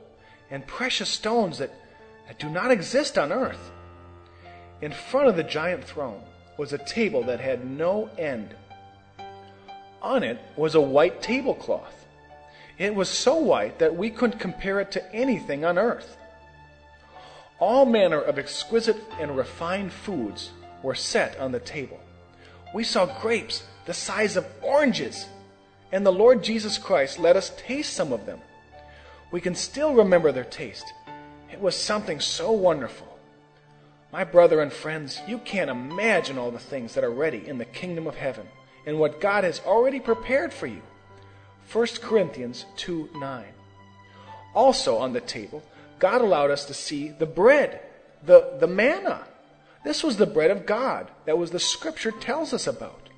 and 0.50 0.66
precious 0.66 1.10
stones 1.10 1.58
that, 1.58 1.74
that 2.28 2.40
do 2.40 2.50
not 2.50 2.72
exist 2.72 3.18
on 3.18 3.34
earth. 3.34 3.72
In 4.82 4.94
front 4.94 5.28
of 5.28 5.36
the 5.36 5.44
giant 5.44 5.84
throne 5.84 6.22
was 6.58 6.74
a 6.74 6.78
table 6.78 7.24
that 7.24 7.40
had 7.40 7.66
no 7.66 8.10
end. 8.18 8.54
On 10.02 10.24
it 10.24 10.40
was 10.56 10.76
a 10.76 10.82
white 10.82 11.22
tablecloth. 11.22 12.06
It 12.78 12.94
was 12.94 13.10
so 13.10 13.38
white 13.38 13.80
that 13.80 13.96
we 13.96 14.10
couldn't 14.10 14.40
compare 14.40 14.80
it 14.80 14.92
to 14.92 15.14
anything 15.14 15.66
on 15.66 15.78
earth. 15.78 16.18
All 17.60 17.86
manner 17.86 18.22
of 18.22 18.38
exquisite 18.38 18.98
and 19.20 19.36
refined 19.36 19.92
foods 19.92 20.52
were 20.84 20.94
set 20.94 21.40
on 21.40 21.52
the 21.52 21.60
table. 21.60 22.00
We 22.74 22.84
saw 22.84 23.20
grapes 23.22 23.64
the 23.86 23.94
size 23.94 24.38
of 24.38 24.46
oranges, 24.62 25.28
and 25.92 26.06
the 26.06 26.12
Lord 26.12 26.44
Jesus 26.44 26.78
Christ 26.78 27.18
let 27.18 27.36
us 27.36 27.52
taste 27.58 27.94
some 27.94 28.12
of 28.12 28.26
them. 28.26 28.40
We 29.32 29.42
can 29.42 29.56
still 29.56 29.96
remember 29.96 30.32
their 30.32 30.44
taste. 30.44 30.86
It 31.52 31.60
was 31.60 31.76
something 31.76 32.20
so 32.20 32.52
wonderful. 32.52 33.17
My 34.18 34.24
brother 34.24 34.62
and 34.62 34.74
friends, 34.74 35.22
you 35.28 35.38
can't 35.38 35.70
imagine 35.70 36.40
all 36.40 36.50
the 36.50 36.58
things 36.58 36.96
that 36.96 37.04
are 37.04 37.12
ready 37.12 37.48
in 37.48 37.60
the 37.60 37.66
kingdom 37.66 38.08
of 38.08 38.16
heaven 38.16 38.48
and 38.88 38.98
what 38.98 39.22
God 39.22 39.44
has 39.44 39.62
already 39.64 40.00
prepared 40.00 40.52
for 40.52 40.66
you. 40.66 40.82
1 41.72 41.88
Corinthians 42.02 42.66
2 42.78 43.10
9. 43.14 43.46
Also 44.56 44.98
on 44.98 45.14
the 45.14 45.22
table, 45.22 45.62
God 46.00 46.22
allowed 46.22 46.50
us 46.50 46.66
to 46.66 46.74
see 46.74 47.10
the 47.10 47.28
bread, 47.28 47.80
the, 48.26 48.58
the 48.60 48.66
manna. 48.66 49.22
This 49.84 50.04
was 50.04 50.18
the 50.18 50.26
bread 50.26 50.50
of 50.50 50.66
God 50.66 51.12
that 51.26 51.38
was 51.38 51.52
the 51.52 51.60
scripture 51.60 52.10
tells 52.10 52.54
us 52.54 52.66
about. 52.66 53.10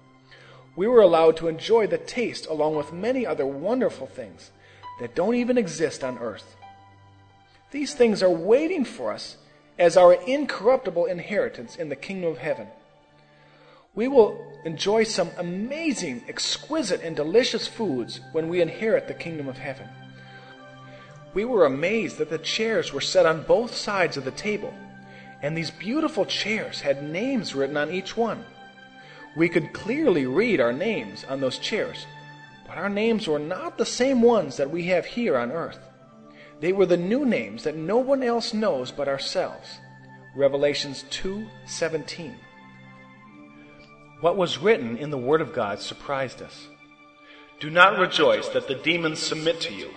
We 0.75 0.85
were 0.85 0.99
allowed 0.99 1.37
to 1.37 1.47
enjoy 1.47 1.87
the 1.87 1.97
taste 1.97 2.45
along 2.47 2.75
with 2.75 2.91
many 2.91 3.25
other 3.25 3.45
wonderful 3.45 4.07
things 4.07 4.51
that 4.99 5.15
don't 5.15 5.35
even 5.35 5.57
exist 5.57 6.03
on 6.03 6.17
earth. 6.17 6.57
These 7.71 7.93
things 7.93 8.21
are 8.21 8.29
waiting 8.29 8.83
for 8.83 9.13
us 9.13 9.37
as 9.79 9.95
our 9.95 10.13
incorruptible 10.13 11.05
inheritance 11.05 11.77
in 11.77 11.87
the 11.87 11.95
kingdom 11.95 12.29
of 12.29 12.37
heaven. 12.37 12.67
We 13.95 14.09
will 14.09 14.37
enjoy 14.65 15.05
some 15.05 15.31
amazing, 15.37 16.25
exquisite, 16.27 17.01
and 17.01 17.15
delicious 17.15 17.65
foods 17.65 18.19
when 18.33 18.49
we 18.49 18.61
inherit 18.61 19.07
the 19.07 19.13
kingdom 19.13 19.47
of 19.47 19.57
heaven. 19.57 19.87
We 21.33 21.45
were 21.45 21.65
amazed 21.65 22.17
that 22.17 22.29
the 22.29 22.37
chairs 22.37 22.91
were 22.91 23.01
set 23.01 23.25
on 23.25 23.43
both 23.43 23.73
sides 23.73 24.17
of 24.17 24.25
the 24.25 24.31
table, 24.31 24.73
and 25.41 25.57
these 25.57 25.71
beautiful 25.71 26.25
chairs 26.25 26.81
had 26.81 27.01
names 27.01 27.55
written 27.55 27.77
on 27.77 27.91
each 27.91 28.17
one. 28.17 28.43
We 29.37 29.47
could 29.47 29.73
clearly 29.73 30.25
read 30.25 30.59
our 30.59 30.73
names 30.73 31.23
on 31.23 31.39
those 31.39 31.57
chairs, 31.57 32.05
but 32.67 32.77
our 32.77 32.89
names 32.89 33.27
were 33.27 33.39
not 33.39 33.77
the 33.77 33.85
same 33.85 34.21
ones 34.21 34.57
that 34.57 34.71
we 34.71 34.85
have 34.87 35.05
here 35.05 35.37
on 35.37 35.51
earth. 35.51 35.88
They 36.59 36.73
were 36.73 36.85
the 36.85 36.97
new 36.97 37.25
names 37.25 37.63
that 37.63 37.75
no 37.75 37.97
one 37.97 38.21
else 38.21 38.53
knows 38.53 38.91
but 38.91 39.07
ourselves. 39.07 39.79
Revelations 40.35 41.03
2:17. 41.09 42.35
What 44.21 44.35
was 44.35 44.57
written 44.57 44.97
in 44.97 45.09
the 45.09 45.17
word 45.17 45.39
of 45.41 45.53
God 45.53 45.79
surprised 45.79 46.41
us. 46.41 46.67
Do 47.59 47.69
not 47.69 47.97
rejoice 47.97 48.49
that 48.49 48.67
the 48.67 48.75
demons 48.75 49.19
submit 49.19 49.61
to 49.61 49.73
you. 49.73 49.89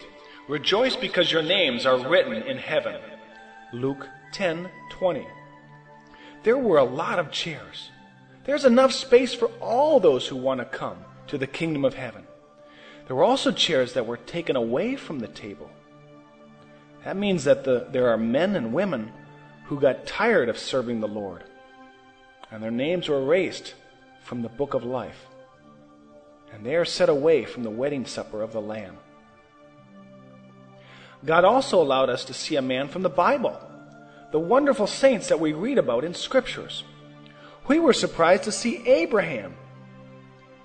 Rejoice 0.48 0.96
because 0.96 1.32
your 1.32 1.42
names 1.42 1.86
are 1.86 2.08
written 2.08 2.42
in 2.42 2.58
heaven. 2.58 3.00
Luke 3.72 4.08
10:20. 4.32 5.26
There 6.44 6.58
were 6.58 6.78
a 6.78 6.84
lot 6.84 7.18
of 7.18 7.30
chairs. 7.30 7.90
There's 8.44 8.64
enough 8.64 8.92
space 8.92 9.34
for 9.34 9.46
all 9.60 10.00
those 10.00 10.26
who 10.28 10.36
want 10.36 10.60
to 10.60 10.64
come 10.64 11.04
to 11.28 11.38
the 11.38 11.46
kingdom 11.46 11.84
of 11.84 11.94
heaven. 11.94 12.26
There 13.06 13.16
were 13.16 13.24
also 13.24 13.52
chairs 13.52 13.92
that 13.92 14.06
were 14.06 14.16
taken 14.16 14.56
away 14.56 14.96
from 14.96 15.20
the 15.20 15.28
table. 15.28 15.70
That 17.04 17.16
means 17.16 17.44
that 17.44 17.64
the, 17.64 17.86
there 17.90 18.08
are 18.10 18.16
men 18.16 18.54
and 18.54 18.72
women 18.72 19.12
who 19.66 19.80
got 19.80 20.06
tired 20.06 20.48
of 20.48 20.58
serving 20.58 21.00
the 21.00 21.08
Lord, 21.08 21.42
and 22.50 22.62
their 22.62 22.70
names 22.70 23.08
were 23.08 23.20
erased 23.20 23.74
from 24.22 24.42
the 24.42 24.48
book 24.48 24.74
of 24.74 24.84
life, 24.84 25.26
and 26.52 26.64
they 26.64 26.76
are 26.76 26.84
set 26.84 27.08
away 27.08 27.44
from 27.44 27.62
the 27.62 27.70
wedding 27.70 28.06
supper 28.06 28.42
of 28.42 28.52
the 28.52 28.60
Lamb. 28.60 28.98
God 31.24 31.44
also 31.44 31.80
allowed 31.80 32.10
us 32.10 32.24
to 32.26 32.34
see 32.34 32.56
a 32.56 32.62
man 32.62 32.88
from 32.88 33.02
the 33.02 33.08
Bible, 33.08 33.58
the 34.30 34.40
wonderful 34.40 34.86
saints 34.86 35.28
that 35.28 35.40
we 35.40 35.52
read 35.52 35.78
about 35.78 36.04
in 36.04 36.14
scriptures. 36.14 36.84
We 37.68 37.78
were 37.78 37.92
surprised 37.92 38.44
to 38.44 38.52
see 38.52 38.86
Abraham. 38.86 39.54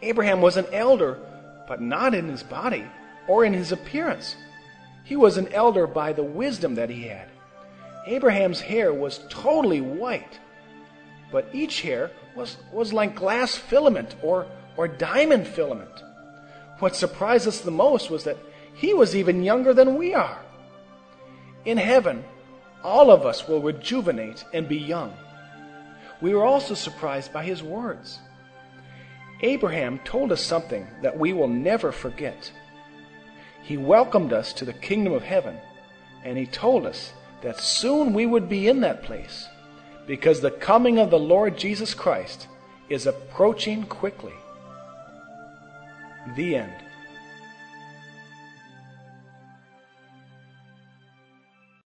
Abraham 0.01 0.41
was 0.41 0.57
an 0.57 0.65
elder, 0.71 1.19
but 1.67 1.81
not 1.81 2.13
in 2.13 2.27
his 2.27 2.43
body 2.43 2.85
or 3.27 3.45
in 3.45 3.53
his 3.53 3.71
appearance. 3.71 4.35
He 5.07 5.15
was 5.15 5.37
an 5.37 5.47
elder 5.53 5.87
by 5.87 6.11
the 6.11 6.23
wisdom 6.23 6.75
that 6.75 6.89
he 6.89 7.03
had. 7.03 7.29
Abraham's 8.07 8.59
hair 8.59 8.93
was 8.93 9.21
totally 9.29 9.79
white, 9.79 10.37
but 11.31 11.47
each 11.53 11.79
hair 11.79 12.11
was, 12.35 12.57
was 12.73 12.91
like 12.91 13.15
glass 13.15 13.55
filament 13.55 14.15
or, 14.21 14.47
or 14.75 14.89
diamond 14.89 15.47
filament. 15.47 16.03
What 16.79 16.93
surprised 16.93 17.47
us 17.47 17.61
the 17.61 17.71
most 17.71 18.09
was 18.11 18.25
that 18.25 18.37
he 18.75 18.93
was 18.93 19.15
even 19.15 19.43
younger 19.43 19.73
than 19.73 19.95
we 19.95 20.13
are. 20.13 20.39
In 21.63 21.77
heaven, 21.77 22.25
all 22.83 23.09
of 23.09 23.25
us 23.25 23.47
will 23.47 23.61
rejuvenate 23.61 24.43
and 24.53 24.67
be 24.67 24.77
young. 24.77 25.13
We 26.19 26.35
were 26.35 26.43
also 26.43 26.73
surprised 26.73 27.31
by 27.31 27.45
his 27.45 27.63
words. 27.63 28.19
Abraham 29.39 29.99
told 29.99 30.33
us 30.33 30.43
something 30.43 30.85
that 31.01 31.17
we 31.17 31.31
will 31.31 31.47
never 31.47 31.93
forget. 31.93 32.51
He 33.67 33.75
welcomed 33.75 34.31
us 34.31 34.53
to 34.53 34.63
the 34.63 34.71
kingdom 34.71 35.11
of 35.11 35.23
heaven, 35.23 35.57
and 36.23 36.37
he 36.37 36.45
told 36.45 36.85
us 36.85 37.11
that 37.41 37.59
soon 37.59 38.13
we 38.13 38.25
would 38.25 38.47
be 38.47 38.69
in 38.69 38.79
that 38.79 39.03
place 39.03 39.49
because 40.05 40.39
the 40.39 40.51
coming 40.51 40.97
of 40.97 41.09
the 41.09 41.19
Lord 41.19 41.57
Jesus 41.57 41.93
Christ 41.93 42.47
is 42.87 43.05
approaching 43.05 43.83
quickly. 43.83 44.31
The 46.37 46.55
end. 46.55 46.71